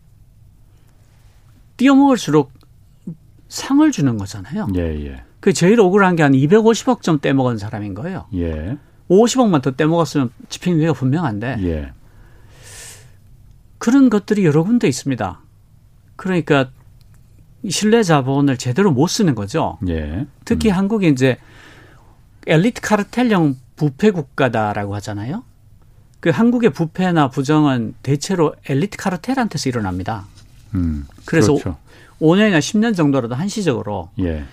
[1.78, 2.52] 뛰어먹을수록
[3.47, 4.70] 상을 주는 거잖아요.
[4.76, 5.24] 예, 예.
[5.39, 8.26] 그 제일 억울한 게 한 250억 점 떼먹은 사람인 거예요.
[8.34, 8.76] 예.
[9.08, 11.93] 50억만 더 떼먹었으면 집행유예가 분명한데 예.
[13.78, 15.41] 그런 것들이 여러 군데 있습니다.
[16.16, 16.72] 그러니까
[17.70, 19.78] 신뢰 자본을 제대로 못 쓰는 거죠.
[19.89, 20.26] 예.
[20.43, 20.76] 특히 음.
[20.76, 21.38] 한국이 이제
[22.47, 25.43] 엘리트 카르텔형 부패 국가다라고 하잖아요.
[26.20, 30.26] 그 한국의 부패나 부정은 대체로 엘리트 카르텔한테서 일어납니다.
[30.76, 31.78] 음, 그래서 그렇죠.
[32.22, 34.44] 5년이나 10년 정도라도 한시적으로 예.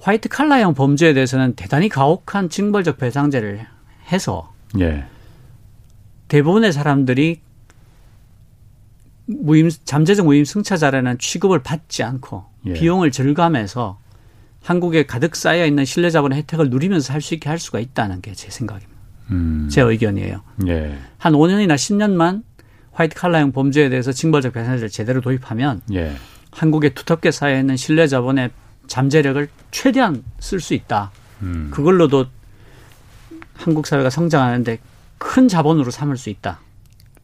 [0.00, 3.66] 화이트 칼라형 범죄에 대해서는 대단히 가혹한 징벌적 배상제를
[4.12, 5.06] 해서 예.
[6.28, 7.40] 대부분의 사람들이
[9.26, 12.72] 무임 잠재적 무임 승차자라는 취급을 받지 않고 예.
[12.74, 13.98] 비용을 절감해서
[14.62, 18.50] 한국에 가득 쌓여 있는 신뢰 자본의 혜택을 누리면서 할수 있게 할 수가 있다는 게 제
[18.50, 18.95] 생각입니다.
[19.30, 19.68] 음.
[19.70, 20.42] 제 의견이에요.
[20.68, 20.98] 예.
[21.18, 22.42] 한 5년이나 10년만
[22.92, 26.14] 화이트 칼라형 범죄에 대해서 징벌적 배상제를 제대로 도입하면 예.
[26.52, 28.50] 한국의 두텁게 쌓여 있는 신뢰 자본의
[28.86, 31.10] 잠재력을 최대한 쓸 수 있다.
[31.42, 31.70] 음.
[31.72, 32.26] 그걸로도
[33.54, 34.78] 한국 사회가 성장하는데
[35.18, 36.60] 큰 자본으로 삼을 수 있다.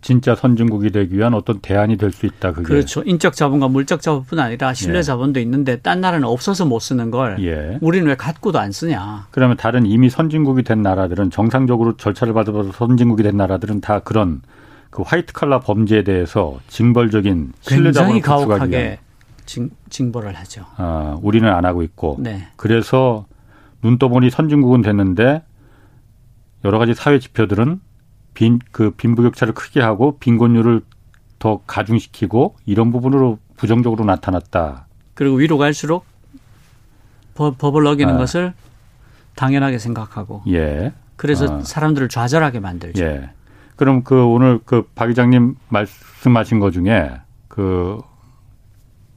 [0.03, 2.53] 진짜 선진국이 되기 위한 어떤 대안이 될 수 있다.
[2.53, 2.67] 그게.
[2.67, 3.03] 그렇죠.
[3.07, 5.03] 인적 자본과 물적 자본뿐 아니라 신뢰 예.
[5.03, 7.79] 자본도 있는데 딴 나라는 없어서 못 쓰는 걸 예.
[7.81, 9.29] 우리는 왜 갖고도 안 쓰냐.
[9.31, 14.43] 그러면 다른 이미 선진국이 된 나라들은 정상적으로 절차를 받아서 선진국이 된 나라들은 다 그런
[14.91, 18.99] 그 화이트 칼라 범죄에 대해서 징벌적인 신뢰 자본을 가혹하게
[19.47, 20.67] 징, 징벌을 하죠.
[20.77, 22.17] 아, 우리는 안 하고 있고.
[22.21, 22.49] 네.
[22.57, 23.25] 그래서
[23.83, 25.43] 눈 떠보니 선진국은 됐는데
[26.65, 27.81] 여러 가지 사회 지표들은
[28.35, 30.81] 빈, 그 빈부격차를 크게 하고 빈곤율을
[31.39, 34.87] 더 가중시키고 이런 부분으로 부정적으로 나타났다.
[35.15, 36.05] 그리고 위로 갈수록
[37.35, 38.19] 법, 법을 어기는 아.
[38.19, 38.55] 것을
[39.35, 40.43] 당연하게 생각하고.
[40.49, 40.93] 예.
[41.17, 41.61] 그래서 아.
[41.63, 43.03] 사람들을 좌절하게 만들죠.
[43.05, 43.31] 예.
[43.77, 47.11] 그럼 그 오늘 그 박 의장님 말씀하신 것 중에
[47.49, 48.01] 그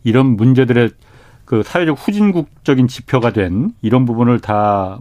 [0.03, 0.91] 이런 문제들의
[1.45, 4.99] 그 사회적 후진국적인 지표가 된 이런 부분을 다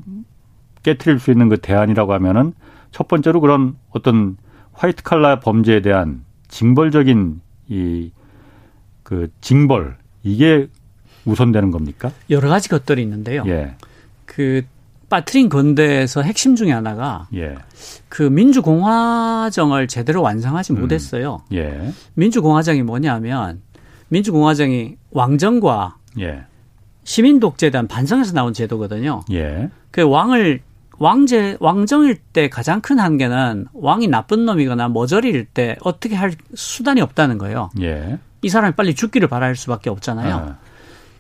[0.83, 2.53] 깨트릴 수 있는 그 대안이라고 하면은
[2.95, 4.37] 첫 번째로 그런 어떤
[4.73, 8.11] 화이트 칼라 범죄에 대한 징벌적인 이
[9.05, 10.67] 그 징벌 이게
[11.25, 12.11] 우선되는 겁니까?
[12.31, 13.45] 여러 가지 것들이 있는데요.
[13.47, 13.77] 예.
[14.25, 14.63] 그
[15.09, 17.55] 빠트린 건대에서 핵심 중에 하나가 예.
[18.09, 20.81] 그 민주공화정을 제대로 완성하지 음.
[20.81, 21.43] 못했어요.
[21.53, 21.93] 예.
[22.15, 23.61] 민주공화정이 뭐냐면
[24.09, 26.45] 민주공화정이 왕정과 예.
[27.05, 29.23] 시민 독재에 대한 반성에서 나온 제도거든요.
[29.33, 29.69] 예.
[29.91, 30.61] 그 왕을
[30.99, 37.39] 왕제 왕정일 때 가장 큰 한계는 왕이 나쁜 놈이거나 머저리일 때 어떻게 할 수단이 없다는
[37.39, 37.71] 거예요.
[37.81, 38.19] 예.
[38.43, 40.35] 이 사람이 빨리 죽기를 바랄 수밖에 없잖아요.
[40.35, 40.59] 아.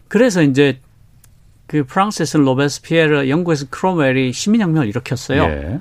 [0.09, 0.81] 그래서 이제
[1.67, 5.43] 그 프랑스에서 로베스피에르, 영국에서 크로멜이 시민혁명을 일으켰어요.
[5.45, 5.81] 예.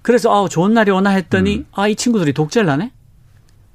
[0.00, 1.66] 그래서 아 좋은 날이 오나 했더니 음.
[1.72, 2.92] 아이 친구들이 독재를 하네.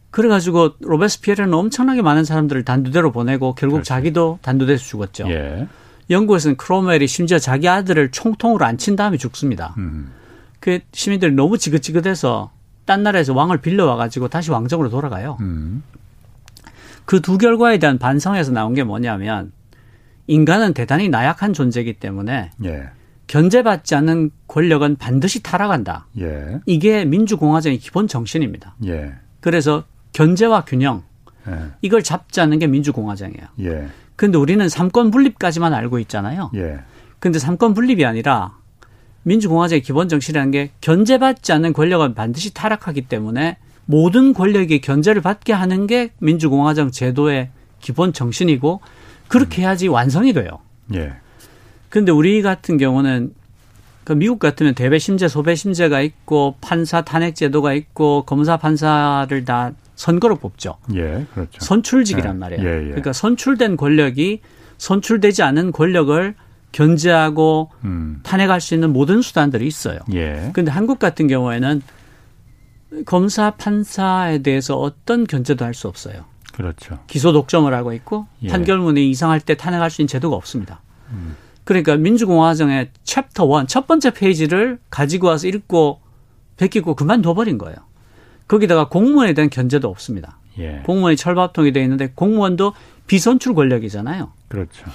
[0.09, 3.87] 그래가지고 로베스피에르는 엄청나게 많은 사람들을 단두대로 보내고 결국 그렇지.
[3.87, 5.29] 자기도 단두대에서 죽었죠.
[5.29, 5.67] 예.
[6.09, 9.73] 영국에서는 크로멜이 심지어 자기 아들을 총통으로 앉힌 다음에 죽습니다.
[9.77, 10.11] 음.
[10.59, 12.51] 그 시민들이 너무 지긋지긋해서
[12.85, 15.37] 딴 나라에서 왕을 빌려와 가지고 다시 왕정으로 돌아가요.
[15.41, 15.83] 음.
[17.05, 19.51] 그두 결과에 대한 반성에서 나온 게 뭐냐면
[20.27, 22.89] 인간은 대단히 나약한 존재이기 때문에 예.
[23.27, 26.07] 견제받지 않는 권력은 반드시 타락한다.
[26.19, 26.59] 예.
[26.65, 28.75] 이게 민주공화정의 기본 정신입니다.
[28.85, 29.13] 예.
[29.39, 31.03] 그래서 견제와 균형
[31.47, 31.71] 예.
[31.81, 33.47] 이걸 잡지 않는 게 민주공화정이에요.
[34.17, 34.27] 예.
[34.27, 36.51] 근데 우리는 삼권 분립까지만 알고 있잖아요.
[36.55, 36.79] 예.
[37.19, 38.57] 근데 삼권 분립이 아니라
[39.23, 45.87] 민주공화제의 기본 정신이라는 게 견제받지 않는 권력은 반드시 타락하기 때문에 모든 권력이 견제를 받게 하는
[45.87, 47.49] 게 민주공화정 제도의
[47.79, 48.81] 기본 정신이고
[49.27, 50.49] 그렇게 해야지 완성이 돼요.
[50.95, 51.13] 예.
[51.89, 53.33] 근데 우리 같은 경우는
[54.03, 59.73] 그 미국 같으면 대배 심제, 소배 심제가 있고 판사 탄핵 제도가 있고 검사 판사를 다
[59.97, 60.77] 선거로 뽑죠.
[60.95, 61.59] 예, 그렇죠.
[61.59, 62.63] 선출직이란 예, 말이에요.
[62.63, 62.85] 예, 예.
[62.87, 64.39] 그러니까 선출된 권력이
[64.77, 66.35] 선출되지 않은 권력을
[66.71, 68.19] 견제하고 음.
[68.23, 69.99] 탄핵할 수 있는 모든 수단들이 있어요.
[70.13, 70.51] 예.
[70.53, 71.81] 근데 한국 같은 경우에는
[73.05, 76.25] 검사 판사에 대해서 어떤 견제도 할 수 없어요.
[76.53, 76.99] 그렇죠.
[77.07, 78.47] 기소 독점을 하고 있고 예.
[78.47, 80.81] 판결문이 이상할 때 탄핵할 수 있는 제도가 없습니다.
[81.11, 81.35] 음.
[81.65, 85.99] 그러니까 민주공화정의 chapter one 첫 번째 페이지를 가지고 와서 읽고
[86.57, 87.75] 베끼고 그만둬 버린 거예요.
[88.47, 90.37] 거기다가 공무원에 대한 견제도 없습니다.
[90.59, 90.81] 예.
[90.85, 92.73] 공무원이 철밥통이 되어 있는데 공무원도
[93.07, 94.31] 비선출 권력이잖아요.
[94.47, 94.85] 그렇죠.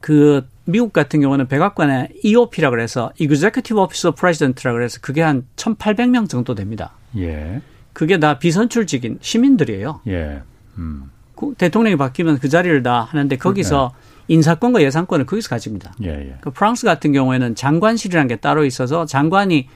[0.00, 6.28] 그 미국 같은 경우는 백악관에 EOP라 그래서 Executive Office of President라 그래서 그게 한 1,800명
[6.28, 6.92] 정도 됩니다.
[7.16, 7.60] 예.
[7.92, 10.00] 그게 다 비선출직인 시민들이에요.
[10.08, 10.42] 예.
[10.78, 11.10] 음.
[11.34, 14.12] 그 대통령이 바뀌면 그 자리를 다 하는데 거기서 예.
[14.28, 15.92] 인사권과 예산권을 거기서 가집니다.
[16.04, 16.36] 예, 예.
[16.40, 19.68] 그 프랑스 같은 경우에는 장관실이라는 게 따로 있어서 장관이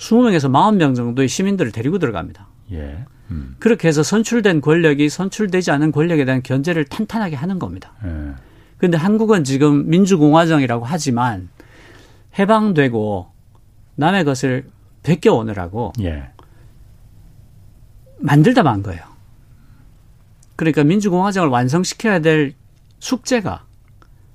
[0.00, 2.48] 20명에서 40명 정도의 시민들을 데리고 들어갑니다.
[2.72, 3.04] 예.
[3.30, 3.54] 음.
[3.58, 7.92] 그렇게 해서 선출된 권력이 선출되지 않은 권력에 대한 견제를 탄탄하게 하는 겁니다.
[8.04, 8.32] 예.
[8.78, 11.50] 그런데 한국은 지금 민주공화정이라고 하지만
[12.38, 13.30] 해방되고
[13.96, 14.64] 남의 것을
[15.02, 16.30] 베껴오느라고 예.
[18.18, 19.02] 만들다 만 거예요.
[20.56, 22.54] 그러니까 민주공화정을 완성시켜야 될
[22.98, 23.64] 숙제가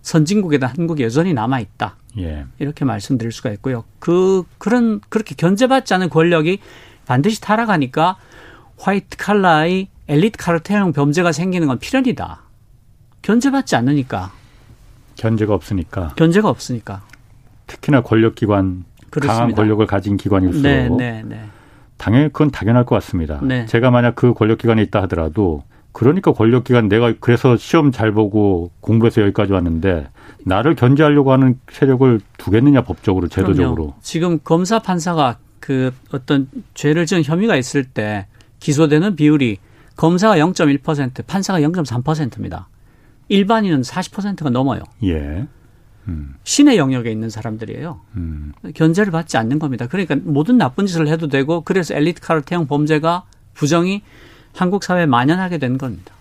[0.02, 1.98] 선진국에다 한국이 여전히 남아 있다.
[2.18, 2.46] 예.
[2.60, 3.84] 이렇게 말씀드릴 수가 있고요.
[4.00, 6.60] 그 그런 그렇게 견제받지 않은 권력이
[7.06, 8.18] 반드시 타락하니까
[8.78, 12.42] 화이트 칼라의 엘리트 카르텔형 범죄가 생기는 건 필연이다.
[13.22, 14.32] 견제받지 않으니까.
[15.16, 16.14] 견제가 없으니까.
[16.16, 17.02] 견제가 없으니까.
[17.68, 18.86] 특히나 권력기관.
[19.22, 21.46] 강한 권력을 가진 기관일수록 네, 네, 네.
[21.98, 23.40] 당연히 그건 당연할 것 같습니다.
[23.42, 23.66] 네.
[23.66, 25.64] 제가 만약 그 권력기관에 있다 하더라도
[25.96, 30.10] 그러니까 권력기관 내가 그래서 시험 잘 보고 공부해서 여기까지 왔는데
[30.44, 33.76] 나를 견제하려고 하는 세력을 두겠느냐 법적으로 제도적으로.
[33.76, 33.94] 그럼요.
[34.02, 38.28] 지금 검사 판사가 그 어떤 죄를 지은 혐의가 있을 때
[38.60, 39.60] 기소되는 비율이
[39.96, 42.68] 검사가 0.1% 판사가 0.3%입니다.
[43.30, 44.84] 일반인은 40%가 넘어요.
[45.04, 45.48] 예.
[46.10, 46.36] 음.
[46.44, 48.02] 신의 영역에 있는 사람들이에요.
[48.18, 48.52] 음.
[48.74, 49.88] 견제를 받지 않는 겁니다.
[49.88, 53.24] 그러니까 모든 나쁜 짓을 해도 되고 그래서 엘리트 카르텔형 범죄가
[53.54, 54.04] 부정이
[54.56, 56.14] 한국 사회에 만연하게 된 겁니다.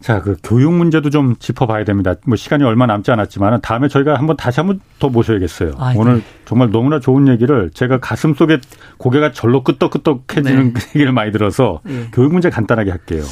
[0.00, 2.14] 자, 그 교육 문제도 좀 짚어봐야 됩니다.
[2.26, 5.72] 뭐 시간이 얼마 남지 않았지만 다음에 저희가 한번 다시 한번 더 모셔야겠어요.
[5.78, 5.98] 아, 네.
[5.98, 8.58] 오늘 정말 너무나 좋은 얘기를 제가 가슴 속에
[8.98, 10.80] 고개가 절로 끄떡끄떡해지는 네.
[10.94, 12.08] 얘기를 많이 들어서 네.
[12.12, 13.22] 교육 문제 간단하게 할게요.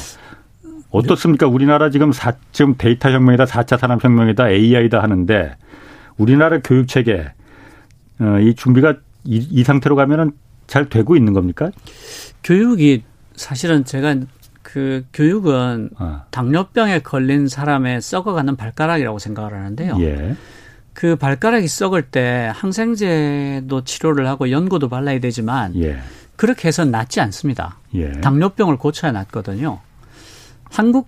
[0.89, 1.45] 어떻습니까?
[1.45, 5.55] 우리나라 지금 사, 지금 데이터 혁명이다, 4차 산업 혁명이다, AI다 하는데
[6.17, 7.31] 우리나라 교육 체계
[8.19, 10.31] 어, 이 준비가 이, 이 상태로 가면은
[10.65, 11.69] 잘 되고 있는 겁니까?
[12.43, 13.03] 교육이
[13.35, 14.15] 사실은 제가
[14.61, 16.23] 그 교육은 아.
[16.31, 19.97] 당뇨병에 걸린 사람의 썩어가는 발가락이라고 생각을 하는데요.
[19.99, 20.35] 예.
[20.93, 25.99] 그 발가락이 썩을 때 항생제도 치료를 하고 연고도 발라야 되지만 예.
[26.35, 27.79] 그렇게 해서 낫지 않습니다.
[27.93, 28.11] 예.
[28.21, 29.79] 당뇨병을 고쳐야 낫거든요.
[30.65, 31.07] 한국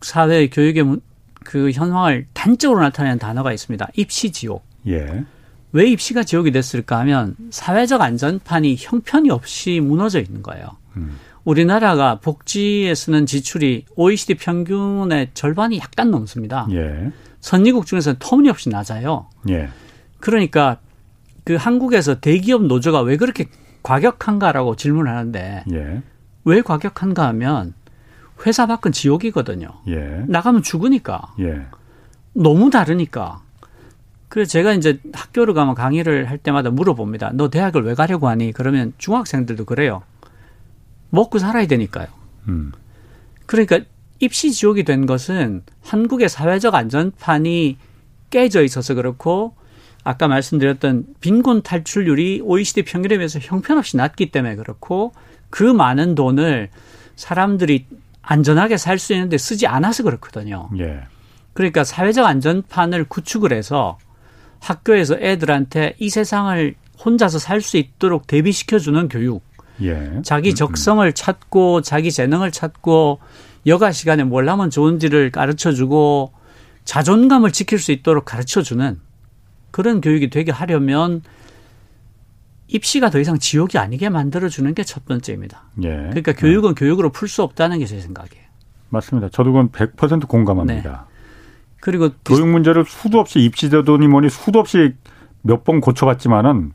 [0.00, 0.96] 사회의 교육의
[1.44, 3.88] 그 현황을 단적으로 나타내는 단어가 있습니다.
[3.94, 4.66] 입시 지옥.
[4.86, 5.24] 예.
[5.72, 10.68] 왜 입시가 지옥이 됐을까 하면 사회적 안전판이 형편이 없이 무너져 있는 거예요.
[10.96, 11.18] 음.
[11.44, 16.66] 우리나라가 복지에 쓰는 지출이 OECD 평균의 절반이 약간 넘습니다.
[16.72, 17.12] 예.
[17.40, 19.26] 선진국 중에서는 터무니없이 낮아요.
[19.50, 19.68] 예.
[20.20, 20.78] 그러니까
[21.44, 23.46] 그 한국에서 대기업 노조가 왜 그렇게
[23.82, 26.02] 과격한가라고 질문하는데 예.
[26.46, 27.74] 왜 과격한가 하면
[28.46, 29.68] 회사 밖은 지옥이거든요.
[29.88, 30.24] 예.
[30.26, 31.34] 나가면 죽으니까.
[31.40, 31.66] 예.
[32.32, 33.42] 너무 다르니까.
[34.28, 37.32] 그래서 제가 이제 학교를 가면 강의를 할 때마다 물어봅니다.
[37.34, 38.52] 너 대학을 왜 가려고 하니?
[38.52, 40.02] 그러면 중학생들도 그래요.
[41.14, 42.06] 먹고 살아야 되니까요.
[42.48, 42.72] 음.
[43.46, 43.80] 그러니까
[44.20, 47.76] 입시 지옥이 된 것은 한국의 사회적 안전판이
[48.30, 49.54] 깨져 있어서 그렇고
[50.02, 55.12] 아까 말씀드렸던 빈곤 탈출률이 OECD 평균에 비해서 형편없이 낮기 때문에 그렇고
[55.50, 56.68] 그 많은 돈을
[57.16, 57.86] 사람들이
[58.22, 60.68] 안전하게 살 수 있는데 쓰지 않아서 그렇거든요.
[60.78, 61.02] 예.
[61.52, 63.98] 그러니까 사회적 안전판을 구축을 해서
[64.60, 69.42] 학교에서 애들한테 이 세상을 혼자서 살 수 있도록 대비시켜주는 교육.
[69.82, 70.20] 예.
[70.22, 70.54] 자기 음, 음.
[70.54, 73.18] 적성을 찾고 자기 재능을 찾고
[73.66, 76.32] 여가 시간에 뭘 하면 좋은지를 가르쳐 주고
[76.84, 79.00] 자존감을 지킬 수 있도록 가르쳐 주는
[79.70, 81.22] 그런 교육이 되게 하려면
[82.68, 85.62] 입시가 더 이상 지옥이 아니게 만들어 주는 게 첫 번째입니다.
[85.82, 85.88] 예.
[85.88, 86.74] 그러니까 교육은 예.
[86.74, 88.44] 교육으로 풀 수 없다는 게 제 생각이에요.
[88.90, 89.28] 맞습니다.
[89.30, 90.90] 저도 그건 100% 공감합니다.
[91.08, 91.14] 네.
[91.80, 94.94] 그리고 교육 문제를 수도 없이 입시제도니 뭐니 수도 없이
[95.42, 96.72] 몇 번 고쳐봤지만은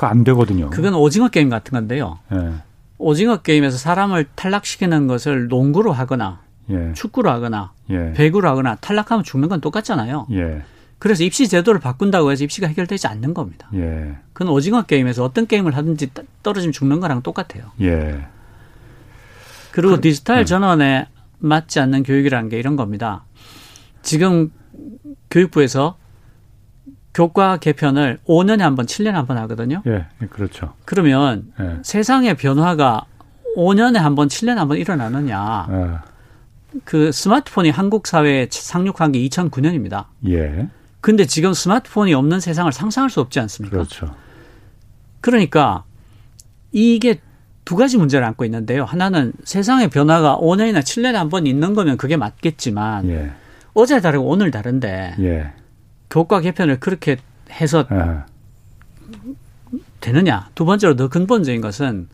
[0.00, 0.70] 그거 안 되거든요.
[0.70, 2.18] 그건 오징어 게임 같은 건데요.
[2.32, 2.54] 예.
[2.96, 6.40] 오징어 게임에서 사람을 탈락시키는 것을 농구로 하거나
[6.70, 6.94] 예.
[6.94, 8.14] 축구로 하거나 예.
[8.14, 10.26] 배구로 하거나 탈락하면 죽는 건 똑같잖아요.
[10.32, 10.62] 예.
[10.98, 13.68] 그래서 입시 제도를 바꾼다고 해서 입시가 해결되지 않는 겁니다.
[13.74, 14.16] 예.
[14.32, 16.10] 그건 오징어 게임에서 어떤 게임을 하든지
[16.42, 17.64] 떨어지면 죽는 거랑 똑같아요.
[17.82, 18.26] 예.
[19.70, 20.44] 그리고 그, 디지털 네.
[20.46, 21.08] 전환에
[21.40, 23.24] 맞지 않는 교육이라는 게 이런 겁니다.
[24.00, 24.50] 지금
[25.30, 25.98] 교육부에서
[27.14, 29.82] 교과 개편을 5년에 한 번, 7년에 한 번 하거든요.
[29.86, 30.74] 예, 예, 그렇죠.
[30.84, 31.78] 그러면 예.
[31.82, 33.04] 세상의 변화가
[33.56, 35.66] 5년에 한 번, 7년에 한 번 일어나느냐.
[35.70, 36.78] 예.
[36.84, 40.04] 그 스마트폰이 한국 사회에 상륙한 게 2009년입니다.
[40.28, 40.68] 예.
[41.00, 43.76] 근데 지금 스마트폰이 없는 세상을 상상할 수 없지 않습니까?
[43.76, 44.14] 그렇죠.
[45.20, 45.84] 그러니까
[46.72, 47.20] 이게
[47.64, 48.84] 두 가지 문제를 안고 있는데요.
[48.84, 53.30] 하나는 세상의 변화가 5년이나 7년에 한 번 있는 거면 그게 맞겠지만 예.
[53.74, 55.52] 어제 다르고 오늘 다른데 예.
[56.10, 57.16] 교과 개편을 그렇게
[57.50, 59.78] 해서 예.
[60.00, 60.50] 되느냐.
[60.54, 62.08] 두 번째로 더 근본적인 것은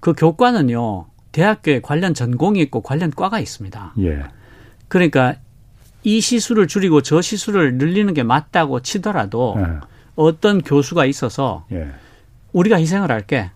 [0.00, 1.06] 그 교과는요.
[1.32, 3.94] 대학교에 관련 전공이 있고 관련 과가 있습니다.
[4.00, 4.22] 예.
[4.88, 5.34] 그러니까
[6.04, 9.64] 이 시수를 줄이고 저 시수를 늘리는 게 맞다고 치더라도 예.
[10.14, 11.88] 어떤 교수가 있어서 예.
[12.52, 13.50] 우리가 희생을 할게.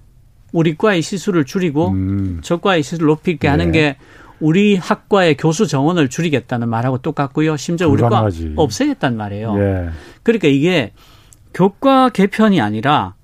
[0.52, 2.40] 우리 과의 시수를 줄이고 음.
[2.42, 3.50] 저 과의 시수를 높이게 예.
[3.50, 3.96] 하는 게
[4.40, 7.56] 우리 학과의 교수 정원을 줄이겠다는 말하고 똑같고요.
[7.56, 9.58] 심지어 우리 과 없애겠다는 말이에요.
[9.58, 9.88] 예.
[10.22, 10.92] 그러니까 이게
[11.54, 13.14] 교과 개편이 아니라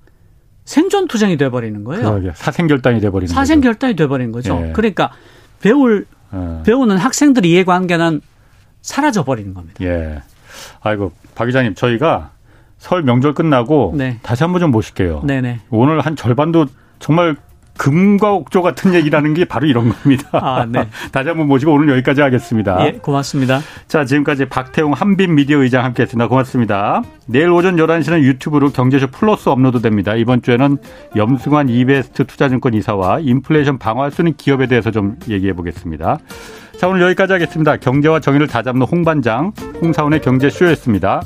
[0.65, 2.33] 생존 투쟁이 돼버리는 거예요.
[2.33, 3.33] 사생결단이 돼버리는 거죠.
[3.33, 4.59] 사생결단이 돼버리는 거죠.
[4.61, 4.71] 예.
[4.73, 5.11] 그러니까
[5.61, 6.63] 배울 예.
[6.63, 8.21] 배우는 학생들 이해관계는
[8.81, 9.83] 사라져 버리는 겁니다.
[9.83, 10.21] 예.
[10.81, 12.31] 아이고 박 기자님 저희가
[12.77, 14.19] 설 명절 끝나고 네.
[14.21, 15.21] 다시 한번 좀 모실게요.
[15.25, 15.61] 네네.
[15.69, 16.65] 오늘 한 절반도
[16.99, 17.35] 정말
[17.77, 20.29] 금과옥조 같은 얘기라는 게 바로 이런 겁니다.
[20.31, 20.87] 아, 네.
[21.11, 22.85] 다시 한번 모시고 오늘 여기까지 하겠습니다.
[22.85, 23.59] 예, 고맙습니다.
[23.87, 26.27] 자, 지금까지 박태웅 한빛 미디어 의장 함께 했습니다.
[26.27, 27.03] 고맙습니다.
[27.27, 30.15] 내일 오전 11시는 유튜브로 경제쇼 플러스 업로드 됩니다.
[30.15, 30.77] 이번 주에는
[31.15, 36.19] 염승환 이베스트 투자증권 이사와 인플레이션 방어할 수 있는 기업에 대해서 좀 얘기해 보겠습니다.
[36.77, 37.77] 자, 오늘 여기까지 하겠습니다.
[37.77, 41.21] 경제와 정의를 다잡는 홍반장, 홍사훈의 경제쇼였습니다.